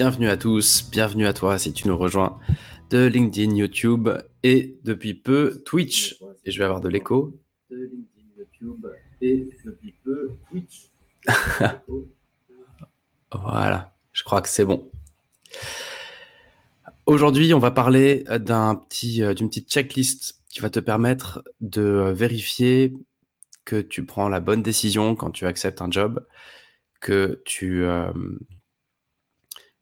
[0.00, 2.40] Bienvenue à tous, bienvenue à toi si tu nous rejoins
[2.88, 4.08] de LinkedIn, YouTube
[4.42, 6.18] et depuis peu Twitch.
[6.46, 7.38] Et je vais avoir de l'écho.
[7.68, 8.86] De LinkedIn, YouTube
[9.20, 10.88] et depuis peu Twitch.
[13.30, 14.90] voilà, je crois que c'est bon.
[17.04, 22.10] Aujourd'hui, on va parler d'un petit, euh, d'une petite checklist qui va te permettre de
[22.16, 22.94] vérifier
[23.66, 26.26] que tu prends la bonne décision quand tu acceptes un job,
[27.02, 28.10] que tu, euh,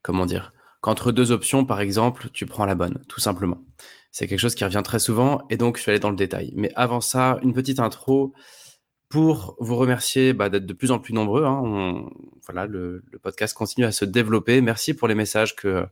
[0.02, 3.64] comment dire, qu'entre deux options, par exemple, tu prends la bonne, tout simplement.
[4.10, 6.52] C'est quelque chose qui revient très souvent et donc je vais aller dans le détail.
[6.56, 8.32] Mais avant ça, une petite intro
[9.08, 11.44] pour vous remercier bah, d'être de plus en plus nombreux.
[11.44, 12.04] Hein.
[12.44, 14.60] voilà, le, podcast continue à se développer.
[14.60, 15.86] Merci pour les messages que,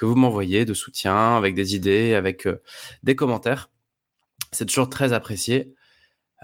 [0.00, 2.62] vous m'envoyez de soutien, avec des idées, avec euh,
[3.02, 3.70] des commentaires.
[4.52, 5.74] C'est toujours très apprécié.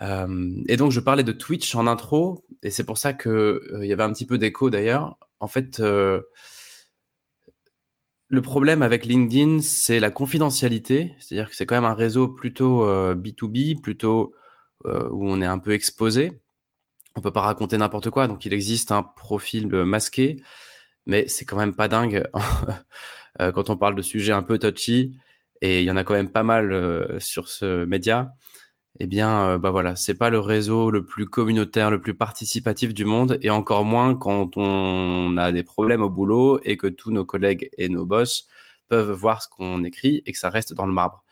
[0.02, 3.86] Euh, et donc, je parlais de Twitch en intro, et c'est pour ça qu'il euh,
[3.86, 5.16] y avait un petit peu d'écho d'ailleurs.
[5.40, 5.80] En fait,
[8.30, 11.14] le problème avec LinkedIn, c'est la confidentialité.
[11.18, 14.34] C'est-à-dire que c'est quand même un réseau plutôt B2B, plutôt
[14.86, 16.40] euh, où on est un peu exposé.
[17.14, 20.42] On peut pas raconter n'importe quoi, donc il existe un profil masqué,
[21.06, 22.26] mais c'est quand même pas dingue
[23.40, 25.18] euh, quand on parle de sujets un peu touchy,
[25.60, 28.32] et il y en a quand même pas mal euh, sur ce média.
[28.98, 33.04] Eh bien, bah voilà, c'est pas le réseau le plus communautaire, le plus participatif du
[33.04, 37.24] monde, et encore moins quand on a des problèmes au boulot et que tous nos
[37.24, 38.48] collègues et nos boss
[38.88, 41.24] peuvent voir ce qu'on écrit et que ça reste dans le marbre.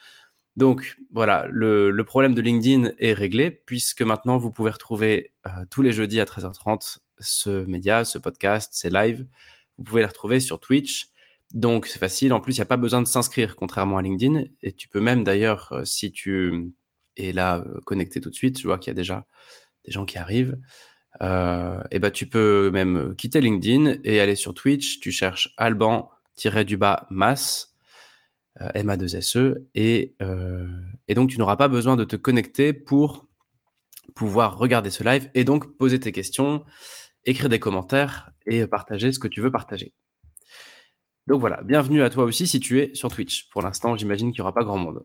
[0.58, 5.82] Donc voilà, le, problème de LinkedIn est réglé puisque maintenant vous pouvez retrouver euh, tous
[5.82, 9.26] les jeudis à 13h30 ce média, ce podcast, ces lives.
[9.76, 11.10] Vous pouvez les retrouver sur Twitch.
[11.54, 12.32] Donc c'est facile.
[12.32, 14.46] En plus, il n'y a pas besoin de s'inscrire contrairement à LinkedIn.
[14.62, 16.72] Et tu peux même d'ailleurs, euh, si tu
[17.18, 19.26] es là euh, connecté tout de suite, je vois qu'il y a déjà
[19.84, 20.58] des gens qui arrivent.
[21.20, 25.00] et ben tu peux même quitter LinkedIn et aller sur Twitch.
[25.00, 27.68] Tu cherches Alban-du-bas Mass
[28.60, 30.66] euh, MA2SE, et, euh,
[31.06, 33.28] et donc tu n'auras pas besoin de te connecter pour
[34.16, 36.64] pouvoir regarder ce live et donc poser tes questions,
[37.24, 39.92] écrire des commentaires et partager ce que tu veux partager.
[41.28, 43.48] Donc voilà, bienvenue à toi aussi si tu es sur Twitch.
[43.50, 45.04] Pour l'instant, j'imagine qu'il n'y aura pas grand monde.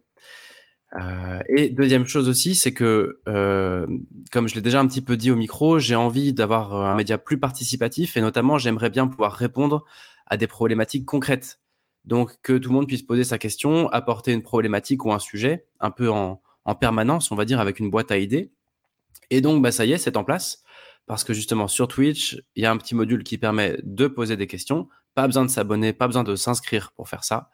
[0.95, 3.87] Euh, et deuxième chose aussi, c'est que, euh,
[4.31, 7.17] comme je l'ai déjà un petit peu dit au micro, j'ai envie d'avoir un média
[7.17, 9.85] plus participatif et notamment, j'aimerais bien pouvoir répondre
[10.27, 11.59] à des problématiques concrètes
[12.05, 15.65] donc, que tout le monde puisse poser sa question, apporter une problématique ou un sujet,
[15.79, 16.41] un peu en,
[16.79, 18.51] permanence, on va dire, avec une boîte à idées.
[19.29, 20.63] Et donc, bah, ça y est, c'est en place.
[21.05, 24.37] Parce que justement, sur Twitch, il y a un petit module qui permet de poser
[24.37, 24.87] des questions.
[25.15, 27.49] Pas besoin de s'abonner, pas besoin de s'inscrire pour faire ça.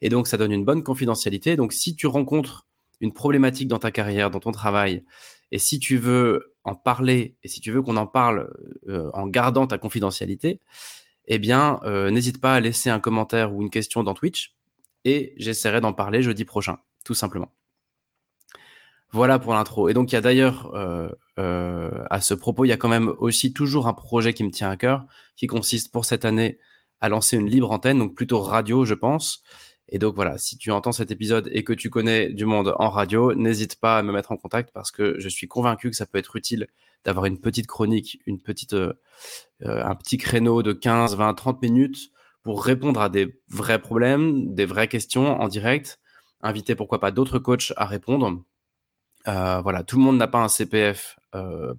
[0.00, 1.56] Et donc, ça donne une bonne confidentialité.
[1.56, 2.66] Donc, si tu rencontres
[3.02, 5.04] une problématique dans ta carrière, dans ton travail,
[5.52, 8.50] et si tu veux en parler, et si tu veux qu'on en parle
[8.88, 10.60] euh, en gardant ta confidentialité,
[11.26, 14.56] eh bien, euh, n'hésite pas à laisser un commentaire ou une question dans Twitch
[15.04, 17.52] et j'essaierai d'en parler jeudi prochain, tout simplement.
[19.10, 19.90] Voilà pour l'intro.
[19.90, 21.10] Et donc, il y a d'ailleurs, euh,
[22.08, 24.70] à ce propos, il y a quand même aussi toujours un projet qui me tient
[24.70, 25.04] à cœur,
[25.36, 26.58] qui consiste pour cette année
[27.02, 29.42] à lancer une libre antenne, donc plutôt radio, je pense.
[29.88, 32.88] Et donc voilà, si tu entends cet épisode et que tu connais du monde en
[32.88, 36.06] radio, n'hésite pas à me mettre en contact parce que je suis convaincu que ça
[36.06, 36.68] peut être utile
[37.04, 38.92] d'avoir une petite chronique, une petite, euh,
[39.64, 42.10] euh, un petit créneau de 15, 20, 30 minutes
[42.42, 46.00] pour répondre à des vrais problèmes, des vraies questions en direct,
[46.42, 48.42] inviter pourquoi pas d'autres coachs à répondre.
[49.28, 51.18] Euh, voilà, tout le monde n'a pas un CPF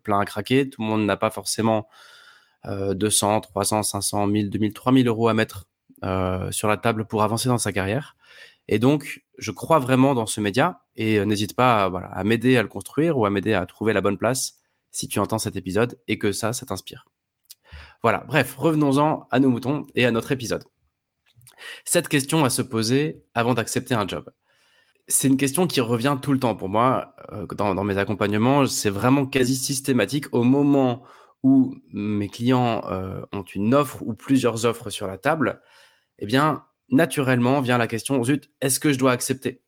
[0.04, 1.88] plein à craquer, tout le monde n'a pas forcément
[2.66, 5.66] 200, 300, 500, 1000, 2000, 3000 euros à mettre
[6.52, 8.16] sur la table pour avancer dans sa carrière.
[8.68, 12.68] Et donc, je crois vraiment dans ce média et n'hésite pas à m'aider à le
[12.68, 14.60] construire ou à m'aider à trouver la bonne place
[14.92, 17.06] si tu entends cet épisode et que ça, ça t'inspire.
[18.02, 20.64] Voilà, bref, revenons-en à nos moutons et à notre épisode.
[21.86, 24.30] Cette question à se poser avant d'accepter un job.
[25.08, 28.66] C'est une question qui revient tout le temps pour moi euh, dans, mes accompagnements.
[28.68, 31.04] C'est vraiment quasi systématique au moment
[31.44, 35.62] où mes clients euh, ont une offre ou plusieurs offres sur la table.
[36.20, 39.62] Eh bien, naturellement vient la question zut, est-ce que je dois accepter?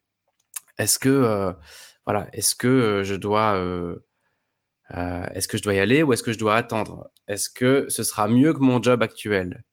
[0.77, 1.53] Est-ce que euh,
[2.06, 3.95] voilà, est-ce que je dois euh,
[5.33, 7.09] est-ce que je dois y aller ou est-ce que je dois attendre?
[7.27, 9.63] Est-ce que ce sera mieux que mon job actuel?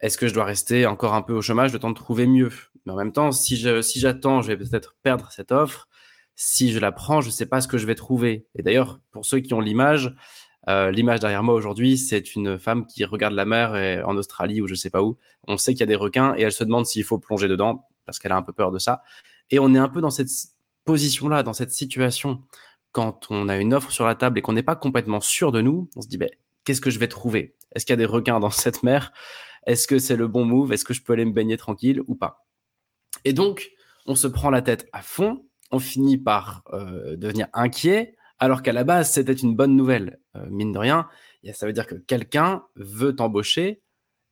[0.00, 2.52] Est-ce que je dois rester encore un peu au chômage le temps de trouver mieux?
[2.84, 5.88] Mais en même temps, si je si j'attends, je vais peut-être perdre cette offre.
[6.34, 8.46] Si je la prends, je ne sais pas ce que je vais trouver.
[8.54, 10.14] Et d'ailleurs, pour ceux qui ont l'image,
[10.68, 14.66] euh, l'image derrière moi aujourd'hui, c'est une femme qui regarde la mer en Australie ou
[14.66, 15.16] je sais pas où.
[15.46, 17.86] On sait qu'il y a des requins et elle se demande s'il faut plonger dedans
[18.04, 19.02] parce qu'elle a un peu peur de ça.
[19.50, 20.30] Et on est un peu dans cette
[20.84, 22.42] position-là, dans cette situation.
[22.92, 25.60] Quand on a une offre sur la table et qu'on n'est pas complètement sûr de
[25.60, 26.30] nous, on se dit, ben,
[26.64, 27.56] qu'est-ce que je vais trouver?
[27.74, 29.12] Est-ce qu'il y a des requins dans cette mer?
[29.66, 30.72] Est-ce que c'est le bon move?
[30.72, 32.46] Est-ce que je peux aller me baigner tranquille ou pas?
[33.24, 33.70] Et donc,
[34.06, 38.72] on se prend la tête à fond, on finit par euh, devenir inquiet, alors qu'à
[38.72, 40.18] la base, c'était une bonne nouvelle.
[40.36, 41.08] Euh, mine de rien,
[41.52, 43.82] ça veut dire que quelqu'un veut t'embaucher,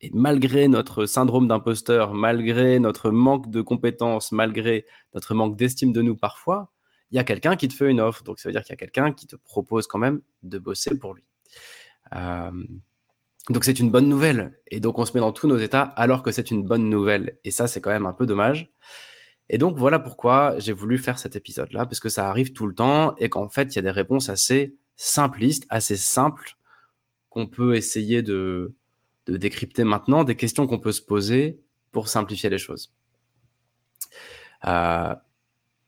[0.01, 6.01] et malgré notre syndrome d'imposteur, malgré notre manque de compétences, malgré notre manque d'estime de
[6.01, 6.71] nous parfois,
[7.11, 8.23] il y a quelqu'un qui te fait une offre.
[8.23, 10.97] Donc ça veut dire qu'il y a quelqu'un qui te propose quand même de bosser
[10.99, 11.23] pour lui.
[12.13, 12.51] Euh,
[13.49, 14.59] donc c'est une bonne nouvelle.
[14.67, 17.37] Et donc on se met dans tous nos états alors que c'est une bonne nouvelle.
[17.43, 18.71] Et ça, c'est quand même un peu dommage.
[19.49, 22.73] Et donc voilà pourquoi j'ai voulu faire cet épisode-là, parce que ça arrive tout le
[22.73, 26.57] temps et qu'en fait, il y a des réponses assez simplistes, assez simples,
[27.29, 28.73] qu'on peut essayer de,
[29.27, 31.59] de décrypter maintenant, des questions qu'on peut se poser
[31.91, 32.93] pour simplifier les choses.
[34.65, 35.13] Euh,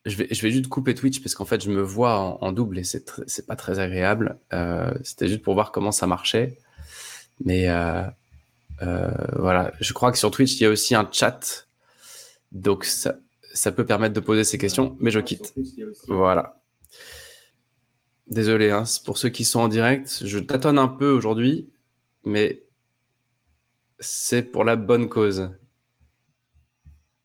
[0.07, 2.79] je vais, je vais juste couper Twitch parce qu'en fait, je me vois en, double
[2.79, 4.39] et c'est, c'est pas très agréable.
[4.53, 6.57] Euh, c'était juste pour voir comment ça marchait.
[7.43, 8.03] Mais euh,
[8.81, 11.67] euh, voilà, je crois que sur Twitch, il y a aussi un chat.
[12.51, 13.15] Donc, ça,
[13.57, 15.53] ça peut permettre de poser ces questions, mais je quitte.
[16.07, 16.61] Voilà.
[18.27, 21.69] Désolé, hein, pour ceux qui sont en direct, je tâtonne un peu aujourd'hui,
[22.23, 22.63] mais
[23.99, 25.49] c'est pour la bonne cause.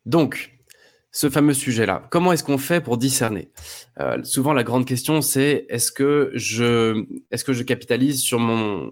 [0.06, 0.58] Donc,
[1.10, 2.08] ce fameux sujet-là.
[2.10, 3.52] Comment est-ce qu'on fait pour discerner?
[4.00, 8.90] Euh, Souvent, la grande question, c'est est-ce que je, est-ce que je capitalise sur mon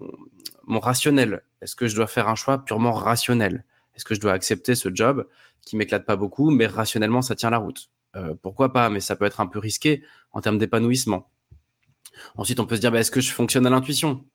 [0.67, 1.41] rationnel?
[1.61, 3.65] Est-ce que je dois faire un choix purement rationnel?
[3.95, 5.27] Est-ce que je dois accepter ce job
[5.61, 7.89] qui m'éclate pas beaucoup, mais rationnellement, ça tient la route?
[8.15, 11.29] Euh, Pourquoi pas Mais ça peut être un peu risqué en termes d'épanouissement.
[12.35, 14.25] Ensuite, on peut se dire, bah, est-ce que je fonctionne à l'intuition?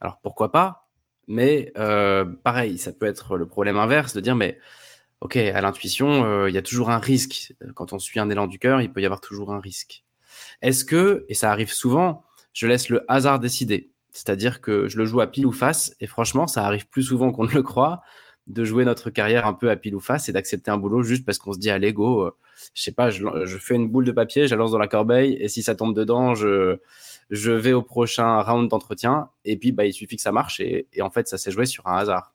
[0.00, 0.88] Alors, pourquoi pas
[1.28, 4.58] Mais euh, pareil, ça peut être le problème inverse de dire, mais
[5.20, 7.54] ok, à l'intuition, euh, il y a toujours un risque.
[7.74, 10.04] Quand on suit un élan du cœur, il peut y avoir toujours un risque.
[10.62, 13.90] Est-ce que, et ça arrive souvent, je laisse le hasard décider?
[14.12, 17.32] C'est-à-dire que je le joue à pile ou face, et franchement, ça arrive plus souvent
[17.32, 18.02] qu'on ne le croit,
[18.46, 21.24] de jouer notre carrière un peu à pile ou face et d'accepter un boulot juste
[21.24, 22.36] parce qu'on se dit, allez, go, euh,
[22.74, 25.36] je sais pas, je, fais une boule de papier, je la lance dans la corbeille,
[25.40, 26.78] et si ça tombe dedans, je,
[27.30, 30.86] je vais au prochain round d'entretien, et puis bah, il suffit que ça marche, et
[31.00, 32.32] en fait, ça s'est joué sur un hasard.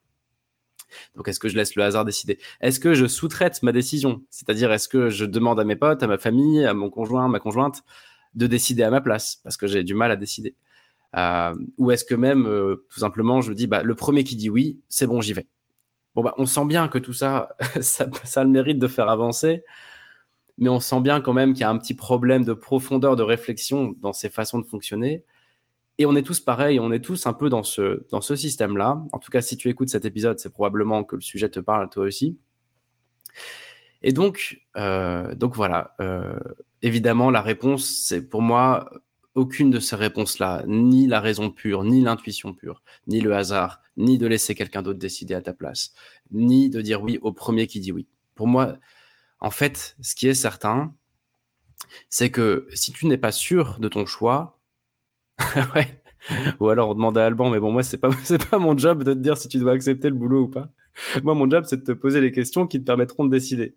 [1.15, 2.39] Donc, est-ce que je laisse le hasard décider?
[2.61, 4.23] Est-ce que je sous-traite ma décision?
[4.29, 7.39] C'est-à-dire, est-ce que je demande à mes potes, à ma famille, à mon conjoint, ma
[7.39, 7.83] conjointe,
[8.35, 10.55] de décider à ma place parce que j'ai du mal à décider?
[11.17, 14.49] Euh, Ou est-ce que même, euh, tout simplement, je dis, bah, le premier qui dit
[14.49, 15.47] oui, c'est bon, j'y vais.
[16.15, 18.05] Bon, bah, on sent bien que tout ça, ça,
[18.35, 19.63] a le mérite de faire avancer,
[20.57, 23.23] mais on sent bien quand même qu'il y a un petit problème de profondeur de
[23.23, 25.23] réflexion dans ces façons de fonctionner
[26.01, 29.03] et on est tous pareils, on est tous un peu dans ce, dans ce système-là.
[29.11, 31.83] En tout cas, si tu écoutes cet épisode, c'est probablement que le sujet te parle
[31.83, 32.39] à toi aussi.
[34.01, 36.39] Et donc, euh, donc voilà, euh,
[36.81, 38.89] évidemment, la réponse, c'est pour moi
[39.35, 44.17] aucune de ces réponses-là, ni la raison pure, ni l'intuition pure, ni le hasard, ni
[44.17, 45.93] de laisser quelqu'un d'autre décider à ta place,
[46.31, 48.07] ni de dire oui au premier qui dit oui.
[48.35, 48.77] Pour moi,
[49.39, 50.93] en fait, ce qui est certain,
[52.09, 54.59] c'est que si tu n'es pas sûr de ton choix.
[56.59, 58.09] Ou alors on demande à Alban, mais bon, moi, c'est pas,
[58.51, 60.69] pas mon job de te dire si tu dois accepter le boulot ou pas.
[61.23, 63.75] Moi, mon job, c'est de te poser les questions qui te permettront de décider.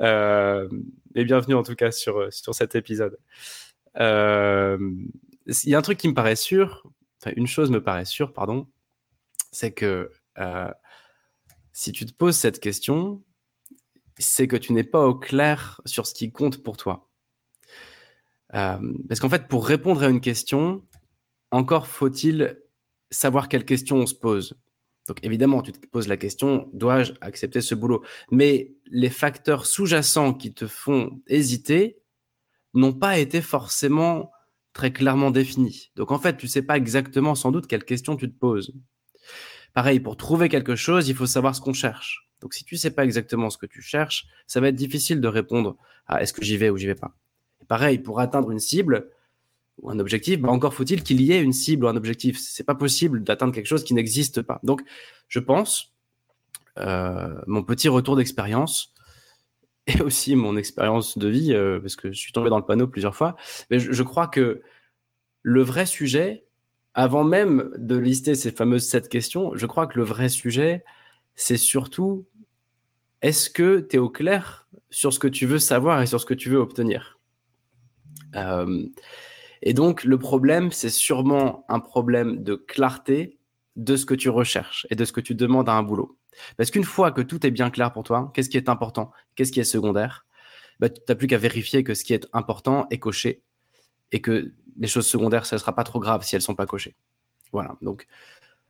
[0.00, 0.68] Euh,
[1.14, 3.18] et bienvenue en tout cas sur, sur cet épisode.
[3.98, 4.78] Euh,
[5.46, 6.82] il y a un truc qui me paraît sûr,
[7.20, 8.68] enfin, une chose me paraît sûre, pardon,
[9.52, 10.70] c'est que euh,
[11.72, 13.22] si tu te poses cette question,
[14.18, 17.10] c'est que tu n'es pas au clair sur ce qui compte pour toi.
[18.54, 20.84] Euh, parce qu'en fait, pour répondre à une question,
[21.50, 22.60] encore faut-il
[23.10, 24.58] savoir quelle question on se pose.
[25.06, 28.02] Donc évidemment, tu te poses la question, dois-je accepter ce boulot?
[28.30, 31.98] Mais les facteurs sous-jacents qui te font hésiter
[32.76, 34.30] n'ont pas été forcément
[34.72, 35.90] très clairement définis.
[35.96, 38.74] Donc en fait, tu sais pas exactement sans doute quelle question tu te poses.
[39.72, 42.28] Pareil, pour trouver quelque chose, il faut savoir ce qu'on cherche.
[42.40, 45.28] Donc si tu sais pas exactement ce que tu cherches, ça va être difficile de
[45.28, 47.14] répondre à est-ce que j'y vais ou j'y vais pas.
[47.68, 49.10] Pareil, pour atteindre une cible
[49.78, 52.38] ou un objectif, bah, encore faut-il qu'il y ait une cible ou un objectif.
[52.38, 54.60] C'est pas possible d'atteindre quelque chose qui n'existe pas.
[54.62, 54.82] Donc,
[55.28, 55.94] je pense,
[56.78, 58.94] euh, mon petit retour d'expérience
[59.98, 62.88] et aussi mon expérience de vie, euh, parce que je suis tombé dans le panneau
[62.88, 63.36] plusieurs fois,
[63.70, 64.62] mais je, crois que
[65.42, 66.44] le vrai sujet,
[66.94, 70.84] avant même de lister ces fameuses sept questions, je crois que le vrai sujet,
[71.34, 72.26] c'est surtout
[73.22, 76.26] est-ce que tu es au clair sur ce que tu veux savoir et sur ce
[76.26, 77.18] que tu veux obtenir?
[78.34, 78.86] Euh,
[79.62, 83.38] Et donc, le problème, c'est sûrement un problème de clarté
[83.76, 86.16] de ce que tu recherches et de ce que tu demandes à un boulot.
[86.56, 89.52] Parce qu'une fois que tout est bien clair pour toi, qu'est-ce qui est important, qu'est-ce
[89.52, 90.26] qui est secondaire,
[90.80, 93.42] bah, tu n'as plus qu'à vérifier que ce qui est important est coché
[94.12, 96.54] et que les choses secondaires, ça ne sera pas trop grave si elles ne sont
[96.54, 96.96] pas cochées.
[97.52, 97.76] Voilà.
[97.80, 98.06] Donc,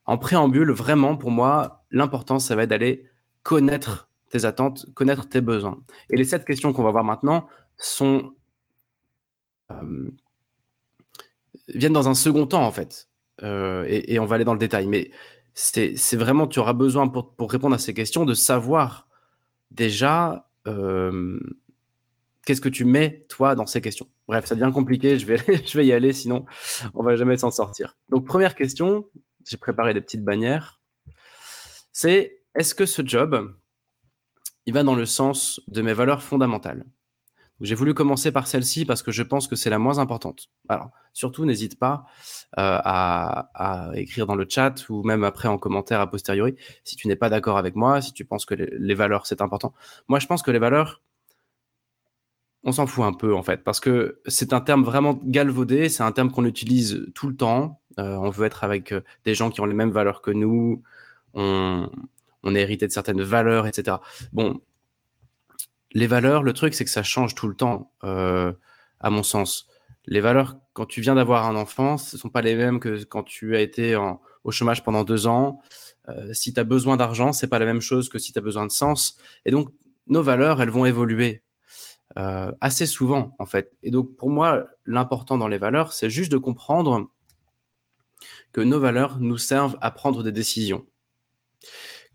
[0.04, 3.04] en préambule, vraiment, pour moi, l'important, ça va être d'aller
[3.42, 5.82] connaître tes attentes, connaître tes besoins.
[6.10, 7.48] Et les sept questions qu'on va voir maintenant
[8.00, 8.22] euh,
[11.68, 13.08] viennent dans un second temps, en fait.
[13.42, 14.86] Euh, et, on va aller dans le détail.
[15.56, 19.08] C'est vraiment, tu auras besoin pour, pour, répondre à ces questions de savoir
[19.70, 21.40] déjà euh,
[22.44, 24.06] qu'est-ce que tu mets, toi, dans ces questions.
[24.28, 26.44] Bref, ça devient compliqué, je vais, je vais y aller, sinon
[26.94, 27.96] on va jamais s'en sortir.
[28.10, 29.08] Donc, première question,
[29.46, 30.80] j'ai préparé des petites bannières,
[31.90, 33.54] c'est est-ce que ce job,
[34.66, 36.84] il va dans le sens de mes valeurs fondamentales?
[37.60, 40.48] J'ai voulu commencer par celle-ci parce que je pense que c'est la moins importante.
[40.68, 42.04] Alors, surtout, n'hésite pas
[42.58, 47.08] euh, à, écrire dans le chat ou même après en commentaire a posteriori si tu
[47.08, 49.72] n'es pas d'accord avec moi, si tu penses que les, valeurs, c'est important.
[50.08, 51.02] Moi, je pense que les valeurs,
[52.62, 56.02] on s'en fout un peu en fait, parce que c'est un terme vraiment galvaudé, c'est
[56.02, 57.80] un terme qu'on utilise tout le temps.
[57.98, 60.82] Euh, on veut être avec euh, des gens qui ont les mêmes valeurs que nous,
[61.32, 61.88] on,
[62.42, 63.96] on est hérité de certaines valeurs, etc.
[64.32, 64.60] Bon,
[65.92, 68.52] les valeurs, le truc, c'est que ça change tout le temps, euh,
[69.00, 69.68] à mon sens.
[70.06, 73.04] Les valeurs, quand tu viens d'avoir un enfant, ce ne sont pas les mêmes que
[73.04, 73.96] quand tu as été
[74.44, 75.60] au chômage pendant deux ans.
[76.08, 78.42] Euh, si tu as besoin d'argent, c'est pas la même chose que si tu as
[78.42, 79.18] besoin de sens.
[79.44, 79.70] Et donc,
[80.06, 81.42] nos valeurs, elles vont évoluer
[82.18, 83.72] euh, assez souvent, en fait.
[83.82, 87.10] Et donc, pour moi, l'important dans les valeurs, c'est juste de comprendre
[88.52, 90.86] que nos valeurs nous servent à prendre des décisions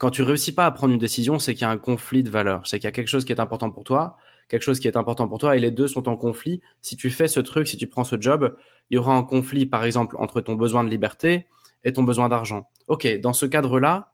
[0.01, 2.31] quand tu réussis pas à prendre une décision, c'est qu'il y a un conflit de
[2.31, 2.65] valeurs.
[2.65, 4.17] C'est qu'il y a quelque chose qui est important pour toi,
[4.49, 6.59] quelque chose qui est important pour toi, et les deux sont en conflit.
[6.81, 8.57] Si tu fais ce truc, si tu prends ce job,
[8.89, 11.45] il y aura un conflit, par exemple, entre ton besoin de liberté
[11.83, 12.67] et ton besoin d'argent.
[12.87, 14.11] Ok, dans ce cadre-là,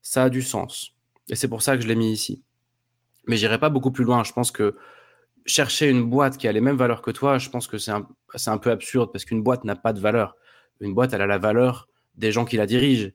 [0.00, 0.96] ça a du sens.
[1.28, 2.42] Et c'est pour ça que je l'ai mis ici.
[3.28, 4.24] Mais j'irai pas beaucoup plus loin.
[4.24, 4.74] Je pense que
[5.46, 8.08] chercher une boîte qui a les mêmes valeurs que toi, je pense que c'est un,
[8.46, 10.34] un peu absurde parce qu'une boîte n'a pas de valeur.
[10.80, 13.12] Une boîte, elle a la valeur des gens qui la dirigent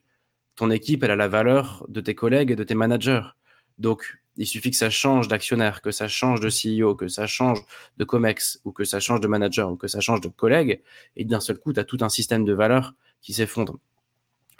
[0.58, 3.24] ton équipe, elle a la valeur de tes collègues et de tes managers.
[3.78, 7.62] Donc, il suffit que ça change d'actionnaire, que ça change de CEO, que ça change
[7.98, 10.82] de COMEX, ou que ça change de manager, ou que ça change de collègue,
[11.16, 13.78] et d'un seul coup, tu as tout un système de valeurs qui s'effondre.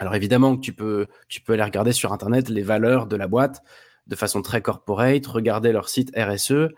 [0.00, 3.62] Alors évidemment tu peux, tu peux aller regarder sur Internet les valeurs de la boîte
[4.06, 6.70] de façon très corporate, regarder leur site RSE, euh,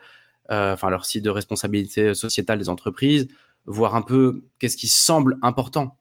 [0.48, 3.28] enfin leur site de responsabilité sociétale des entreprises,
[3.66, 5.98] voir un peu qu'est-ce qui semble important.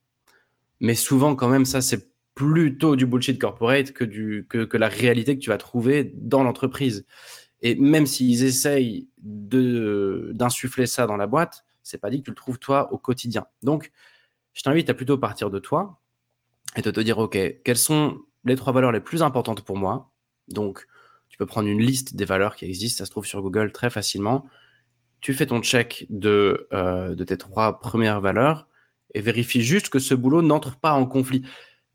[0.80, 2.10] Mais souvent, quand même, ça, c'est
[2.40, 7.06] plutôt du bullshit corporate que, du, que, la réalité que tu vas trouver dans l'entreprise.
[7.62, 12.38] Et même s'ils essayent d'insuffler ça dans la boîte, c'est pas dit que tu le
[12.38, 13.46] trouves toi au quotidien.
[13.62, 13.92] Donc,
[14.54, 16.00] je t'invite à plutôt partir de toi
[16.78, 20.10] et de te dire, OK, quelles sont les trois valeurs les plus importantes pour moi?
[20.48, 20.88] Donc,
[21.28, 23.90] tu peux prendre une liste des valeurs qui existent, ça se trouve sur Google très
[23.90, 24.46] facilement.
[25.20, 28.70] Tu fais ton check de, euh, de tes trois premières valeurs
[29.14, 31.44] et vérifie juste que ce boulot n'entre pas en conflit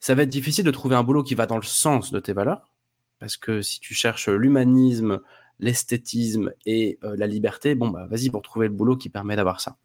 [0.05, 2.35] ça va être difficile de trouver un boulot qui va dans le sens de tes
[2.35, 2.75] valeurs,
[3.21, 5.23] parce que si tu cherches l'humanisme,
[5.61, 9.63] l'esthétisme et euh, la liberté, bon, bah vas-y pour trouver le boulot qui permet d'avoir
[9.63, 9.79] ça.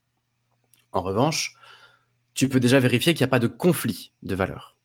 [0.91, 1.55] En revanche,
[2.33, 4.75] tu peux déjà vérifier qu'il n'y a pas de conflit de valeurs.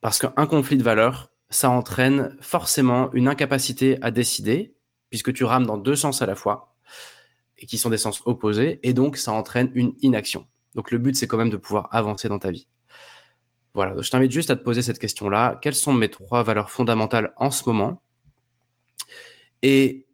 [0.00, 4.76] Parce qu'un conflit de valeurs, ça entraîne forcément une incapacité à décider,
[5.08, 6.76] puisque tu rames dans deux sens à la fois,
[7.58, 10.46] et qui sont des sens opposés, et donc ça entraîne une inaction.
[10.76, 12.68] Donc le but, c'est quand même de pouvoir avancer dans ta vie.
[13.74, 15.58] Voilà, je t'invite juste à te poser cette question-là.
[15.62, 18.02] Quelles sont mes trois valeurs fondamentales en ce moment?
[19.62, 20.06] Et,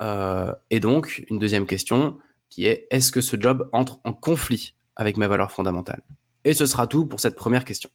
[0.00, 2.18] euh, et donc, une deuxième question
[2.50, 6.02] qui est est-ce que ce job entre en conflit avec mes valeurs fondamentales?
[6.44, 7.90] Et ce sera tout pour cette première question.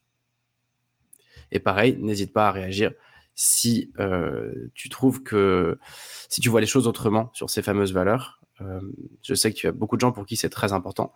[1.51, 2.91] Et pareil, n'hésite pas à réagir
[3.35, 5.79] si euh, tu trouves que
[6.27, 8.41] si tu vois les choses autrement sur ces fameuses valeurs.
[8.59, 8.81] Euh,
[9.21, 11.13] je sais que tu as beaucoup de gens pour qui c'est très important,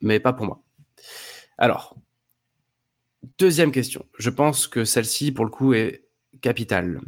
[0.00, 0.62] mais pas pour moi.
[1.58, 1.96] Alors,
[3.38, 4.06] Deuxième question.
[4.18, 6.04] Je pense que celle-ci, pour le coup, est
[6.40, 7.00] capitale.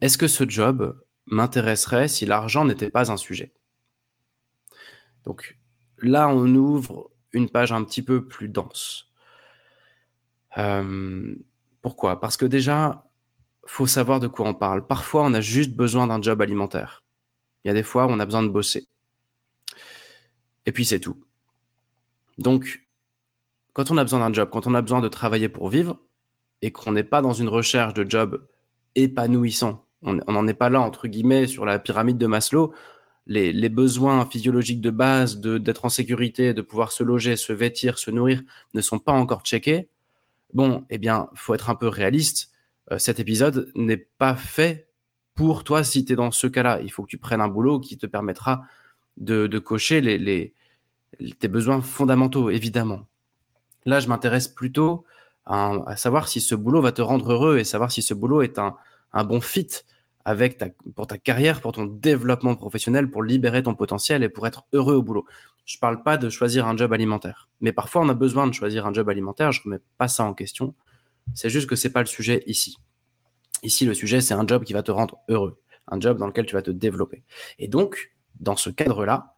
[0.00, 3.52] Est-ce que ce job m'intéresserait si l'argent n'était pas un sujet?
[5.24, 5.58] Donc
[5.98, 9.10] là, on ouvre une page un petit peu plus dense.
[10.56, 11.34] Euh,
[11.82, 12.20] pourquoi?
[12.20, 13.10] Parce que déjà,
[13.66, 14.86] faut savoir de quoi on parle.
[14.86, 17.04] Parfois, on a juste besoin d'un job alimentaire.
[17.64, 18.88] Il y a des fois où on a besoin de bosser.
[20.64, 21.22] Et puis c'est tout.
[22.38, 22.86] Donc,
[23.72, 25.98] quand on a besoin d'un job, quand on a besoin de travailler pour vivre,
[26.62, 28.46] et qu'on n'est pas dans une recherche de job
[28.94, 32.72] épanouissant, on n'en est pas là, entre guillemets, sur la pyramide de Maslow,
[33.26, 38.10] les, besoins physiologiques de base, d'être en sécurité, de pouvoir se loger, se vêtir, se
[38.10, 38.42] nourrir,
[38.74, 39.88] ne sont pas encore checkés,
[40.52, 42.50] bon, eh bien, faut être un peu réaliste.
[42.90, 44.88] Euh, cet épisode n'est pas fait
[45.34, 46.80] pour toi si tu es dans ce cas-là.
[46.82, 48.62] Il faut que tu prennes un boulot qui te permettra
[49.16, 50.54] de, de cocher les, les,
[51.38, 53.06] tes besoins fondamentaux, évidemment.
[53.86, 55.04] Là, je m'intéresse plutôt
[55.46, 58.58] à, savoir si ce boulot va te rendre heureux et savoir si ce boulot est
[58.58, 58.74] un,
[59.24, 59.68] bon fit
[60.24, 60.62] avec
[60.94, 64.94] pour ta carrière, pour ton développement professionnel, pour libérer ton potentiel et pour être heureux
[64.94, 65.24] au boulot.
[65.64, 68.52] Je ne parle pas de choisir un job alimentaire, mais parfois on a besoin de
[68.52, 69.52] choisir un job alimentaire.
[69.52, 70.74] Je ne remets pas ça en question.
[71.34, 72.76] C'est juste que c'est pas le sujet ici.
[73.62, 76.46] Ici, le sujet, c'est un job qui va te rendre heureux, un job dans lequel
[76.46, 77.22] tu vas te développer.
[77.58, 79.34] Et donc, dans ce cadre-là,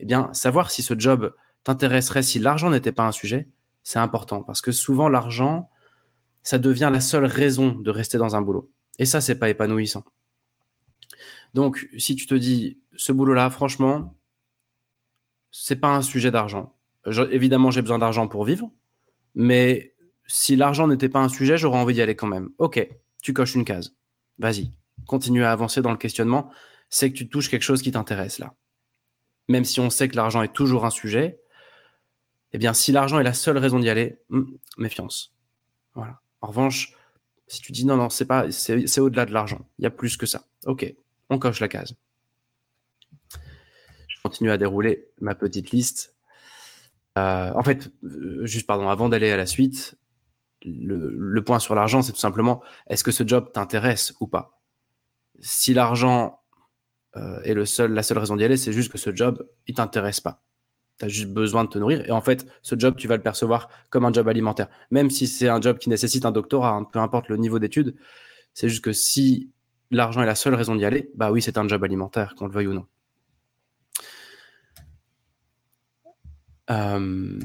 [0.00, 1.32] eh bien, savoir si ce job
[1.62, 3.48] t'intéresserait, si l'argent n'était pas un sujet,
[3.82, 5.70] c'est important parce que souvent l'argent,
[6.42, 8.70] ça devient la seule raison de rester dans un boulot.
[8.98, 10.04] Et ça, c'est pas épanouissant.
[11.54, 14.16] Donc, si tu te dis, ce boulot-là, franchement,
[15.50, 16.76] c'est pas un sujet d'argent.
[17.30, 18.70] Évidemment, j'ai besoin d'argent pour vivre,
[19.34, 19.94] mais
[20.26, 22.50] si l'argent n'était pas un sujet, j'aurais envie d'y aller quand même.
[22.58, 22.86] Ok,
[23.22, 23.96] tu coches une case.
[24.38, 24.70] Vas-y,
[25.06, 26.50] continue à avancer dans le questionnement.
[26.88, 28.54] C'est que tu touches quelque chose qui t'intéresse là.
[29.48, 31.39] Même si on sait que l'argent est toujours un sujet,
[32.52, 34.44] eh bien, si l'argent est la seule raison d'y aller, hmm,
[34.78, 35.34] méfiance.
[35.94, 36.20] Voilà.
[36.40, 36.94] En revanche,
[37.46, 39.68] si tu dis non, non, c'est pas, c'est au-delà de l'argent.
[39.78, 40.44] Il y a plus que ça.
[40.66, 40.92] Ok,
[41.28, 41.94] on coche la case.
[44.08, 46.14] Je continue à dérouler ma petite liste.
[47.18, 49.96] Euh, en fait, euh, juste pardon, avant d'aller à la suite,
[50.64, 54.60] le, point sur l'argent, c'est tout simplement est-ce que ce job t'intéresse ou pas?
[55.40, 56.40] Si l'argent
[57.16, 59.74] euh, est le seul, la seule raison d'y aller, c'est juste que ce job, il
[59.74, 60.42] t'intéresse pas.
[61.00, 62.06] Tu as juste besoin de te nourrir.
[62.06, 64.68] Et en fait, ce job, tu vas le percevoir comme un job alimentaire.
[64.90, 67.96] Même si c'est un job qui nécessite un doctorat, hein, peu importe le niveau d'études,
[68.54, 69.50] c'est juste que si
[69.90, 72.52] l'argent est la seule raison d'y aller, bah oui, c'est un job alimentaire, qu'on le
[72.52, 72.86] veuille ou non.
[76.70, 77.38] Euh,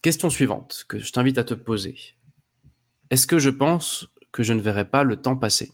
[0.00, 1.96] question suivante que je t'invite à te poser.
[3.10, 5.72] Est-ce que je pense que je ne verrai pas le temps passer?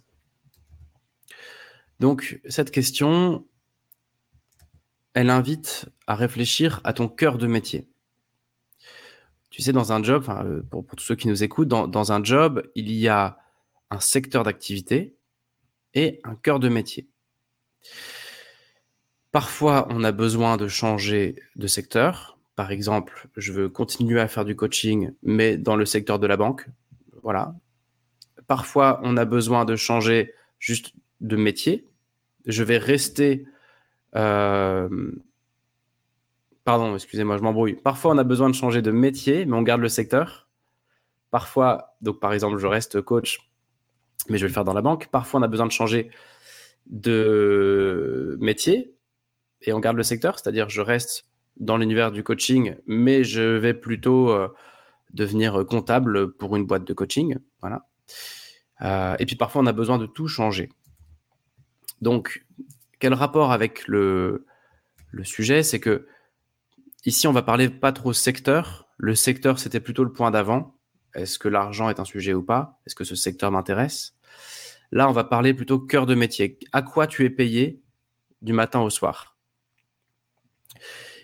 [2.00, 3.46] Donc, cette question,
[5.18, 7.88] elle invite à réfléchir à ton cœur de métier.
[9.50, 12.62] Tu sais, dans un job, euh, pour, tous ceux qui nous écoutent, dans un job,
[12.76, 13.36] il y a
[13.90, 15.16] un secteur d'activité,
[15.92, 17.08] et un cœur de métier.
[19.32, 22.38] Parfois, on a besoin de changer de secteur.
[22.54, 26.36] Par exemple, je veux continuer à faire du coaching, mais dans le secteur de la
[26.36, 26.68] banque.
[27.24, 27.56] Voilà.
[28.46, 31.88] Parfois, on a besoin de changer juste de métier.
[32.46, 33.48] Je vais rester.
[34.16, 34.88] Euh,
[36.64, 37.74] pardon, excusez-moi, je m'embrouille.
[37.74, 40.48] Parfois, on a besoin de changer de métier, mais on garde le secteur.
[41.30, 43.50] Parfois, donc par exemple, je reste coach,
[44.28, 45.08] mais je vais le faire dans la banque.
[45.08, 46.10] Parfois, on a besoin de changer
[46.86, 48.94] de métier
[49.62, 51.26] et on garde le secteur, c'est-à-dire je reste
[51.58, 54.48] dans l'univers du coaching, mais je vais plutôt euh,
[55.12, 57.36] devenir comptable pour une boîte de coaching.
[57.60, 57.86] Voilà.
[58.82, 60.70] Euh, et puis parfois, on a besoin de tout changer.
[62.00, 62.46] Donc,
[62.98, 64.44] quel rapport avec le,
[65.22, 65.62] sujet?
[65.62, 66.06] C'est que
[67.04, 68.88] ici, on va parler pas trop secteur.
[68.96, 70.76] Le secteur, c'était plutôt le point d'avant.
[71.14, 72.80] Est-ce que l'argent est un sujet ou pas?
[72.86, 74.14] Est-ce que ce secteur m'intéresse?
[74.90, 76.58] Là, on va parler plutôt cœur de métier.
[76.72, 77.82] À quoi tu es payé
[78.42, 79.36] du matin au soir?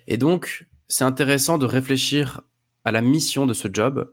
[0.07, 2.43] Et donc, c'est intéressant de réfléchir
[2.85, 4.13] à la mission de ce job.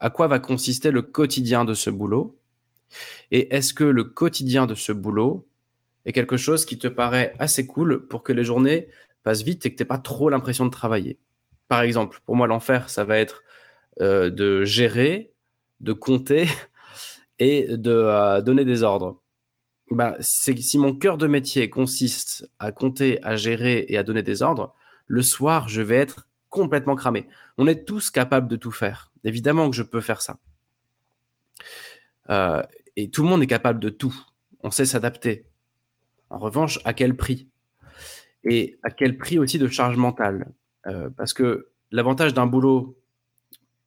[0.00, 2.38] À quoi va consister le quotidien de ce boulot?
[3.30, 5.47] Et est-ce que le quotidien de ce boulot
[6.08, 8.88] est quelque chose qui te paraît assez cool pour que les journées
[9.22, 11.18] passent vite et que tu n'aies pas trop l'impression de travailler
[11.68, 13.42] Par exemple, pour moi, l'enfer, ça va être
[14.00, 15.32] euh, de gérer,
[15.80, 16.48] de compter
[17.38, 19.20] et de euh, donner des ordres.
[19.90, 24.42] Bah, si mon cœur de métier consiste à compter, à gérer et à donner des
[24.42, 24.74] ordres,
[25.06, 27.26] le soir, je vais être complètement cramé.
[27.56, 29.12] On est tous capables de tout faire.
[29.24, 30.38] Évidemment que je peux faire ça.
[32.30, 32.62] Euh,
[32.96, 34.14] et tout le monde est capable de tout.
[34.62, 35.46] On sait s'adapter.
[36.30, 37.48] En revanche, à quel prix?
[38.44, 40.52] Et à quel prix aussi de charge mentale?
[40.86, 42.98] Euh, Parce que l'avantage d'un boulot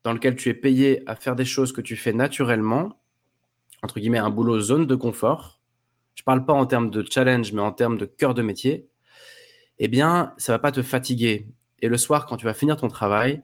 [0.03, 2.97] dans lequel tu es payé à faire des choses que tu fais naturellement,
[3.83, 5.61] entre guillemets, un boulot zone de confort,
[6.15, 8.87] je parle pas en termes de challenge, mais en termes de cœur de métier,
[9.79, 11.47] eh bien, ça va pas te fatiguer.
[11.79, 13.41] Et le soir, quand tu vas finir ton travail,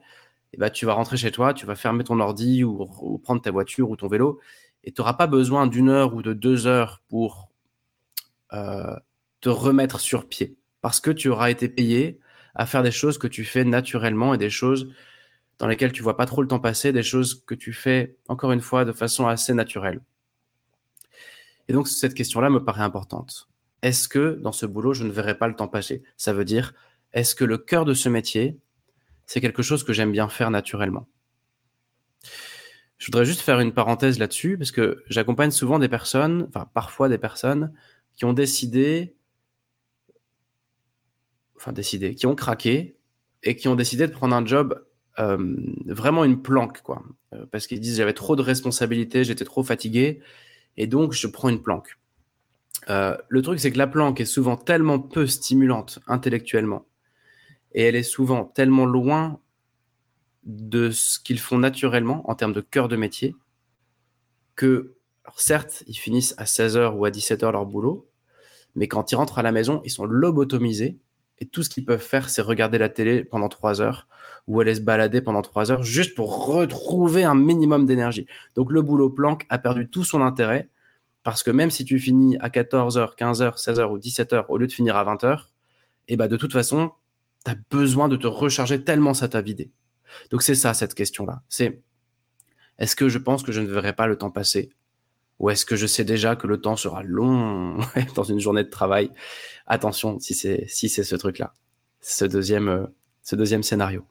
[0.54, 3.52] eh ben, tu vas rentrer chez toi, tu vas fermer ton ordi ou, prendre ta
[3.52, 4.40] voiture ou ton vélo,
[4.84, 7.47] et tu n'auras pas besoin d'une heure ou de deux heures pour
[8.52, 12.20] te remettre sur pied, parce que tu auras été payé
[12.56, 14.92] à faire des choses que tu fais naturellement et des choses
[15.60, 18.52] dans lesquelles tu vois pas trop le temps passer, des choses que tu fais, encore
[18.52, 20.02] une fois, de façon assez naturelle.
[21.68, 23.50] Et donc, cette question-là me paraît importante.
[23.82, 26.04] Est-ce que dans ce boulot, je ne verrai pas le temps passer?
[26.16, 26.74] Ça veut dire,
[27.14, 28.58] est-ce que le cœur de ce métier,
[29.26, 31.08] c'est quelque chose que j'aime bien faire naturellement?
[32.98, 37.18] Je voudrais juste faire une parenthèse là-dessus, parce que j'accompagne souvent des personnes, parfois des
[37.20, 37.74] personnes,
[38.18, 39.16] qui ont décidé,
[41.56, 42.98] enfin décidé, qui ont craqué
[43.44, 44.84] et qui ont décidé de prendre un job
[45.20, 47.04] euh, vraiment une planque, quoi.
[47.34, 50.20] Euh, parce qu'ils disent j'avais trop de responsabilités, j'étais trop fatigué,
[50.78, 51.98] et donc je prends une planque.
[52.90, 56.88] Euh, le truc, c'est que la planque est souvent tellement peu stimulante intellectuellement,
[57.74, 59.40] et elle est souvent tellement loin
[60.44, 63.36] de ce qu'ils font naturellement en termes de cœur de métier,
[64.56, 64.96] que,
[65.36, 68.07] certes, ils finissent à 16h ou à 17h leur boulot,
[68.78, 71.00] mais quand ils rentrent à la maison, ils sont lobotomisés,
[71.40, 74.08] et tout ce qu'ils peuvent faire, c'est regarder la télé pendant 3 heures,
[74.46, 78.28] ou aller se balader pendant 3 heures, juste pour retrouver un minimum d'énergie.
[78.56, 80.70] Donc le boulot planque a perdu tout son intérêt,
[81.24, 84.72] parce que même si tu finis à 14h, 15h, 16h ou 17h au lieu de
[84.72, 85.46] finir à 20h,
[86.08, 86.92] et bah de toute façon,
[87.44, 89.72] tu as besoin de te recharger tellement ça t'a vidé.
[90.30, 91.42] Donc c'est ça cette question-là.
[91.50, 91.82] C'est
[92.78, 94.70] est-ce que je pense que je ne verrai pas le temps passer
[95.40, 97.80] ou est-ce que je sais déjà que le temps sera long
[98.16, 99.12] dans une journée de travail?
[99.66, 101.54] Attention si c'est si c'est ce truc-là,
[102.02, 102.86] ce deuxième euh,
[103.24, 104.06] ce deuxième scénario.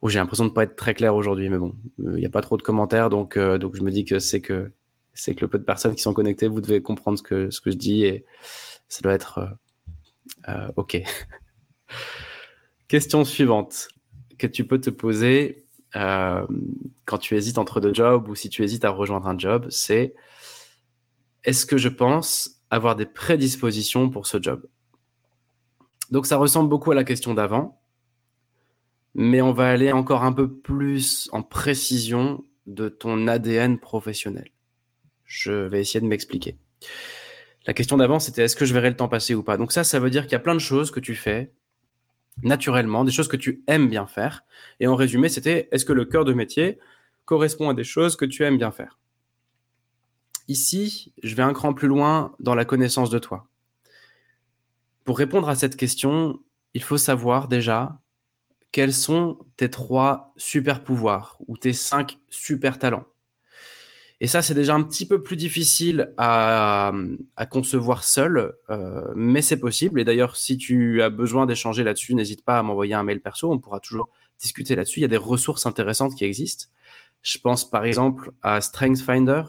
[0.00, 2.42] Oh, j'ai l'impression de pas être très clair aujourd'hui, mais bon, il n'y a pas
[2.42, 4.70] trop de commentaires, donc euh, donc je me dis que c'est que
[5.14, 7.60] c'est que le peu de personnes qui sont connectées, vous devez comprendre ce que, ce
[7.60, 8.24] que je dis et
[8.88, 9.46] ça doit être euh,
[10.48, 11.00] euh, OK.
[12.88, 13.88] Question suivante
[14.38, 15.63] que tu peux te poser
[15.96, 16.46] euh,
[17.04, 20.14] quand tu hésites entre deux jobs ou si tu hésites à rejoindre un job, c'est
[21.44, 24.66] est-ce que je pense avoir des prédispositions pour ce job?
[26.10, 27.80] Donc ça ressemble beaucoup à la question d'avant,
[29.14, 34.50] mais on va aller encore un peu plus en précision de ton ADN professionnel.
[35.24, 36.58] Je vais essayer de m'expliquer.
[37.66, 39.56] La question d'avant, c'était est-ce que je verrai le temps passer ou pas?
[39.56, 41.52] Donc ça, ça veut dire qu'il y a plein de choses que tu fais
[42.42, 44.44] naturellement, des choses que tu aimes bien faire.
[44.80, 46.78] Et en résumé, c'était est-ce que le cœur de métier
[47.24, 48.98] correspond à des choses que tu aimes bien faire?
[50.48, 53.48] Ici, je vais un cran plus loin dans la connaissance de toi.
[55.04, 56.40] Pour répondre à cette question,
[56.74, 58.00] il faut savoir déjà
[58.72, 63.06] quels sont tes trois super pouvoirs ou tes cinq super talents.
[64.20, 66.92] Et ça, c'est déjà un petit peu plus difficile à,
[67.50, 70.00] concevoir seul, euh, mais c'est possible.
[70.00, 73.50] Et d'ailleurs, si tu as besoin d'échanger là-dessus, n'hésite pas à m'envoyer un mail perso.
[73.52, 75.00] On pourra toujours discuter là-dessus.
[75.00, 76.66] Il y a des ressources intéressantes qui existent.
[77.22, 79.42] Je pense par exemple à StrengthsFinder,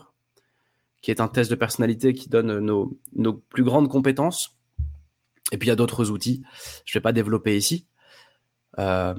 [1.01, 4.58] qui est un test de personnalité qui donne nos, nos plus grandes compétences.
[5.51, 6.41] Et puis il y a d'autres outils.
[6.86, 7.86] Je ne vais pas développer ici.
[8.80, 9.13] Euh,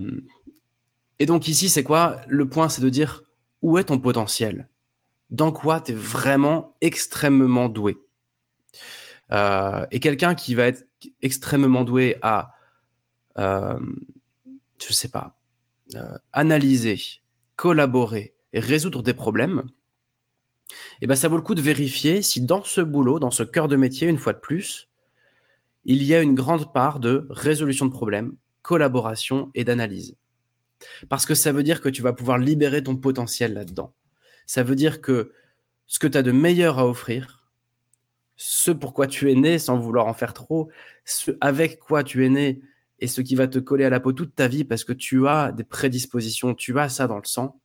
[1.18, 2.20] et donc ici, c'est quoi?
[2.26, 3.22] Le point, c'est de dire
[3.62, 4.68] où est ton potentiel?
[5.30, 7.96] Dans quoi tu es vraiment extrêmement doué.
[9.32, 10.86] Euh, et quelqu'un qui va être
[11.22, 12.54] extrêmement doué à,
[13.38, 13.78] euh,
[14.84, 15.36] je sais pas,
[15.94, 17.00] euh, analyser,
[17.56, 19.64] collaborer et résoudre des problèmes,
[21.00, 23.68] eh ben ça vaut le coup de vérifier si dans ce boulot, dans ce cœur
[23.68, 24.88] de métier, une fois de plus,
[25.84, 30.16] il y a une grande part de résolution de problèmes, collaboration et d'analyse.
[31.08, 33.92] Parce que ça veut dire que tu vas pouvoir libérer ton potentiel là-dedans.
[34.46, 35.32] Ça veut dire que
[35.87, 37.44] ce que tu as de meilleur à offrir,
[38.37, 40.70] ce pour quoi tu es né sans vouloir en faire trop,
[41.04, 42.61] ce avec quoi tu es né
[42.98, 45.26] et ce qui va te coller à la peau toute ta vie parce que tu
[45.28, 47.61] as des prédispositions, tu as ça dans le sang,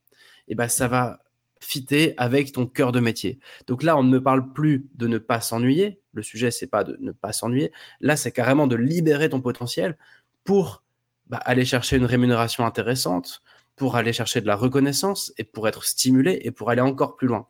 [0.48, 1.20] et eh ben ça va
[1.62, 3.40] fitter avec ton cœur de métier.
[3.68, 6.02] Donc là, on ne me parle plus de ne pas s'ennuyer.
[6.14, 7.72] Le sujet, c'est pas de ne pas s'ennuyer.
[8.02, 9.98] Là, c'est carrément de libérer ton potentiel
[10.44, 10.84] pour
[11.28, 13.42] bah, aller chercher une rémunération intéressante,
[13.82, 17.28] pour aller chercher de la reconnaissance et pour être stimulé et pour aller encore plus
[17.28, 17.48] loin.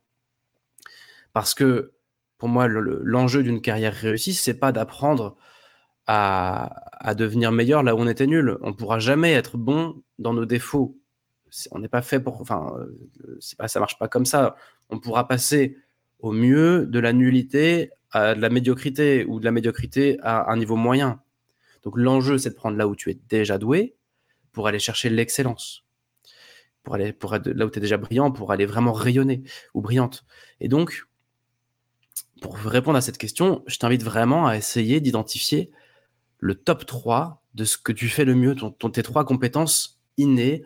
[1.34, 1.92] Parce que
[2.38, 5.36] pour moi, l'enjeu d'une carrière réussie, c'est pas d'apprendre
[6.08, 8.58] à, devenir meilleur là où on était nul.
[8.62, 10.98] On pourra jamais être bon dans nos défauts.
[11.72, 12.40] On n'est pas fait pour.
[12.40, 12.78] Enfin,
[13.42, 14.56] c'est pas, ça marche pas comme ça.
[14.90, 15.76] On pourra passer
[16.20, 20.56] au mieux de la nullité à de la médiocrité ou de la médiocrité à un
[20.56, 21.20] niveau moyen.
[21.84, 23.98] Donc l'enjeu, c'est de prendre là où tu es déjà doué
[24.54, 25.84] pour aller chercher l'excellence
[26.84, 30.26] pour aller pour là où tu es déjà brillant, pour aller vraiment rayonner ou brillante.
[30.60, 31.06] Et donc,
[32.42, 35.72] pour répondre à cette question, je t'invite vraiment à essayer d'identifier
[36.40, 40.64] le top 3 de ce que tu fais le mieux, ton, tes trois compétences innées,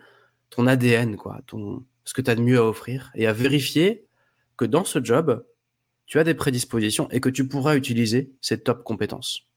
[0.50, 4.06] ton ADN, quoi, ton, ce que tu as de mieux à offrir, et à vérifier
[4.58, 5.46] que dans ce job,
[6.06, 9.48] tu as des prédispositions et que tu pourras utiliser ces top compétences.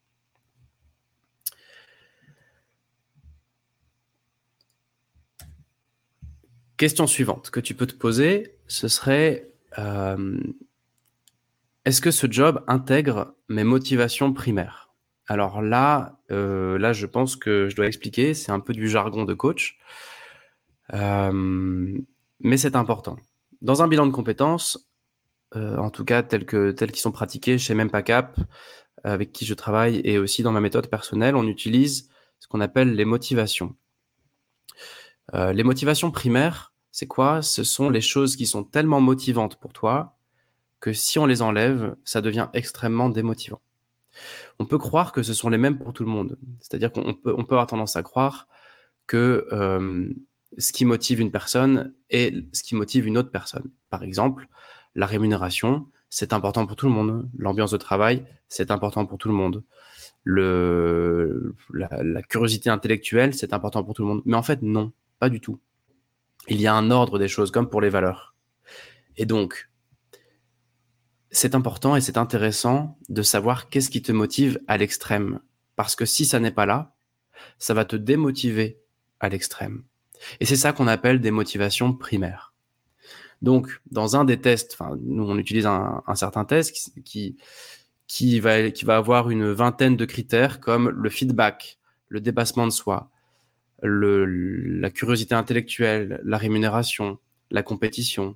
[6.79, 10.38] Question suivante que tu peux te poser, ce serait euh,
[11.85, 14.95] est-ce que ce job intègre mes motivations primaires?
[15.27, 18.33] Alors là, euh, là, je pense que je dois expliquer.
[18.33, 19.81] C'est un peu du jargon de coach,
[20.95, 21.99] euh,
[22.38, 23.17] mais c'est important.
[23.61, 24.88] Dans un bilan de compétences,
[25.57, 28.38] en tout cas tel que tels qui sont pratiqués chez Mempacap,
[29.03, 32.95] avec qui je travaille, et aussi dans ma méthode personnelle, on utilise ce qu'on appelle
[32.95, 33.75] les motivations.
[35.33, 37.42] les motivations primaires, c'est quoi?
[37.42, 40.16] Ce sont les choses qui sont tellement motivantes pour toi
[40.81, 43.61] que si on les enlève, ça devient extrêmement démotivant.
[44.59, 46.38] On peut croire que ce sont les mêmes pour tout le monde.
[46.61, 48.48] C'est-à-dire qu'on peut, on peut avoir tendance à croire
[49.07, 50.09] que euh,
[50.57, 53.70] ce qui motive une personne est ce qui motive une autre personne.
[53.90, 54.48] Par exemple,
[54.94, 57.29] la rémunération, c'est important pour tout le monde.
[57.37, 59.62] L'ambiance de travail, c'est important pour tout le monde.
[60.24, 64.22] La curiosité intellectuelle, c'est important pour tout le monde.
[64.24, 65.61] Mais en fait, non, pas du tout.
[66.49, 68.35] Il y a un ordre des choses, comme pour les valeurs.
[69.17, 69.69] Et donc,
[71.31, 75.41] c'est important et c'est intéressant de savoir qu'est-ce qui te motive à l'extrême.
[75.77, 76.95] Parce que si ça n'est pas là,
[77.59, 78.81] ça va te démotiver
[79.21, 79.85] à l'extrême.
[80.41, 82.55] Et c'est ça qu'on appelle des motivations primaires.
[83.43, 87.37] Donc, dans un des tests, nous on utilise un, certain test qui,
[88.07, 92.73] qui, va, qui va avoir une vingtaine de critères comme le feedback, le dépassement de
[92.73, 93.11] soi,
[93.83, 97.19] la curiosité intellectuelle, la rémunération,
[97.51, 98.35] la compétition,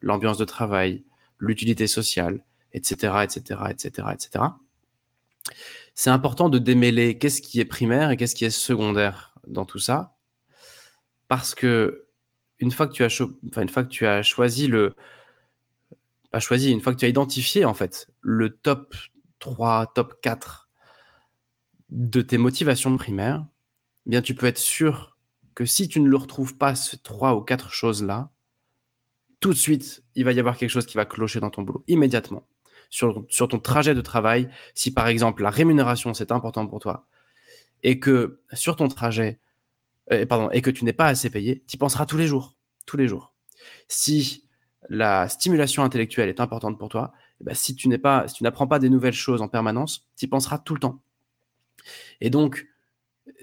[0.00, 1.04] l'ambiance de travail,
[1.38, 4.44] l'utilité sociale, etc., etc., etc., etc.
[5.94, 9.78] C'est important de démêler qu'est-ce qui est primaire et qu'est-ce qui est secondaire dans tout
[9.78, 10.16] ça,
[11.28, 12.06] parce que
[12.58, 14.94] une fois que tu as, enfin, une fois que tu as choisi le,
[16.30, 18.94] pas choisi, une fois que tu as identifié en fait le top
[19.38, 20.68] 3, top 4
[21.90, 23.44] de tes motivations primaires,
[24.06, 25.16] eh bien tu peux être sûr
[25.54, 28.30] que si tu ne le retrouves pas, ces trois ou quatre choses-là,
[29.40, 31.84] tout de suite, il va y avoir quelque chose qui va clocher dans ton boulot,
[31.86, 32.48] immédiatement.
[32.90, 37.06] Sur, sur ton trajet de travail, si par exemple la rémunération, c'est important pour toi,
[37.82, 39.40] et que sur ton trajet,
[40.12, 42.96] euh, pardon, et que tu n'es pas assez payé, tu penseras tous les jours, tous
[42.96, 43.34] les jours.
[43.88, 44.48] Si
[44.88, 48.44] la stimulation intellectuelle est importante pour toi, eh ben, si tu n'es pas, si tu
[48.44, 51.02] n'apprends pas des nouvelles choses en permanence, tu penseras tout le temps.
[52.20, 52.66] Et donc,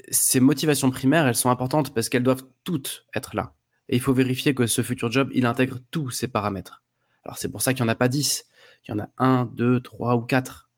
[0.10, 3.54] ces motivations primaires, elles sont importantes parce qu'elles doivent toutes être là.
[3.90, 6.84] Et il faut vérifier que ce futur job, il intègre tous ces paramètres.
[7.24, 8.46] Alors c'est pour ça qu'il n'y en a pas 10,
[8.88, 10.70] il y en a 1, 2, 3 ou 4.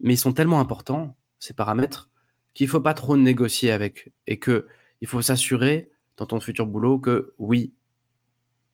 [0.00, 2.10] Mais ils sont tellement importants, ces paramètres,
[2.54, 4.12] qu'il ne faut pas trop négocier avec.
[4.26, 4.64] Et qu'il
[5.06, 7.74] faut s'assurer dans ton futur boulot que oui,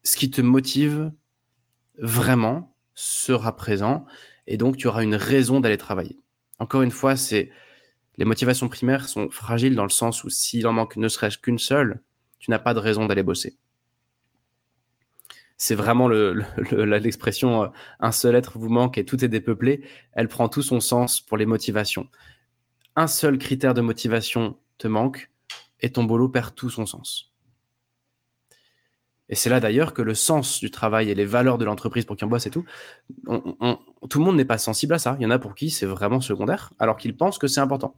[0.02, 1.12] ce qui te motive
[1.98, 4.06] vraiment sera présent.
[4.46, 6.20] Et donc tu auras une raison d'aller travailler.
[6.58, 7.50] Encore une fois, c'est
[8.18, 11.60] les motivations primaires sont fragiles dans le sens où s'il en manque ne serait-ce qu'une
[11.60, 12.02] seule,
[12.40, 13.56] tu n'as pas de raison d'aller bosser.
[15.56, 17.68] C'est vraiment l'expression euh,
[18.00, 19.82] un seul être vous manque et tout est dépeuplé.
[20.12, 22.08] Elle prend tout son sens pour les motivations.
[22.96, 25.30] Un seul critère de motivation te manque
[25.80, 27.32] et ton boulot perd tout son sens.
[29.28, 32.16] Et c'est là d'ailleurs que le sens du travail et les valeurs de l'entreprise pour
[32.16, 32.64] qui on bosse et tout,
[33.26, 35.16] tout le monde n'est pas sensible à ça.
[35.20, 37.94] Il y en a pour qui c'est vraiment secondaire, alors qu'ils pensent que c'est important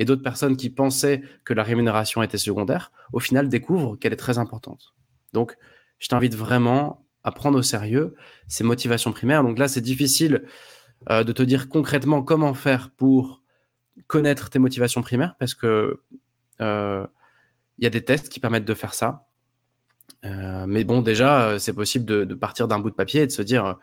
[0.00, 4.16] et d'autres personnes qui pensaient que la rémunération était secondaire, au final découvrent qu'elle est
[4.16, 4.94] très importante.
[5.34, 5.56] Donc,
[5.98, 8.16] je t'invite vraiment à prendre au sérieux
[8.48, 9.42] ces motivations primaires.
[9.42, 10.44] Donc là, c'est difficile
[11.10, 13.42] euh, de te dire concrètement comment faire pour
[14.06, 16.00] connaître tes motivations primaires parce que
[16.62, 17.06] euh,
[17.76, 19.26] il y a des tests qui permettent de faire ça.
[20.24, 23.32] Euh, mais bon, déjà, c'est possible de, de partir d'un bout de papier et de
[23.32, 23.76] se dire,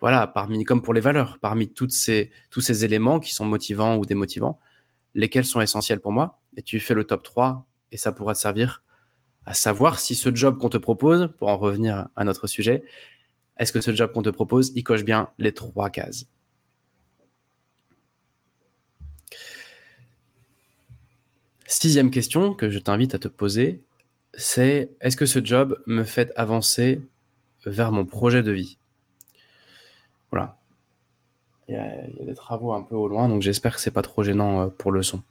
[0.00, 3.98] voilà, parmi, comme pour les valeurs, parmi toutes ces, tous ces éléments qui sont motivants
[3.98, 4.58] ou démotivants,
[5.14, 8.38] lesquels sont essentiels pour moi, et tu fais le top 3, et ça pourra te
[8.38, 8.82] servir
[9.46, 12.84] à savoir si ce job qu'on te propose, pour en revenir à notre sujet,
[13.58, 16.26] est-ce que ce job qu'on te propose, il coche bien les trois cases?
[21.66, 23.82] Sixième question que je t'invite à te poser,
[24.34, 27.00] c'est est-ce que ce job me fait avancer
[27.64, 28.78] vers mon projet de vie?
[30.30, 30.59] Voilà
[31.70, 34.24] il y, a, des travaux un peu au loin, donc j'espère que c'est pas trop
[34.24, 35.22] gênant euh, pour le son.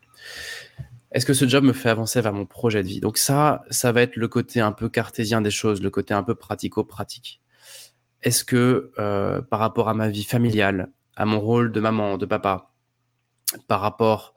[1.11, 3.01] Est-ce que ce job me fait avancer vers mon projet de vie?
[3.01, 6.23] Donc ça, ça va être le côté un peu cartésien des choses, le côté un
[6.23, 7.41] peu pratico-pratique.
[8.21, 12.25] Est-ce que euh, par rapport à ma vie familiale, à mon rôle de maman, de
[12.25, 12.71] papa,
[13.67, 14.33] par rapport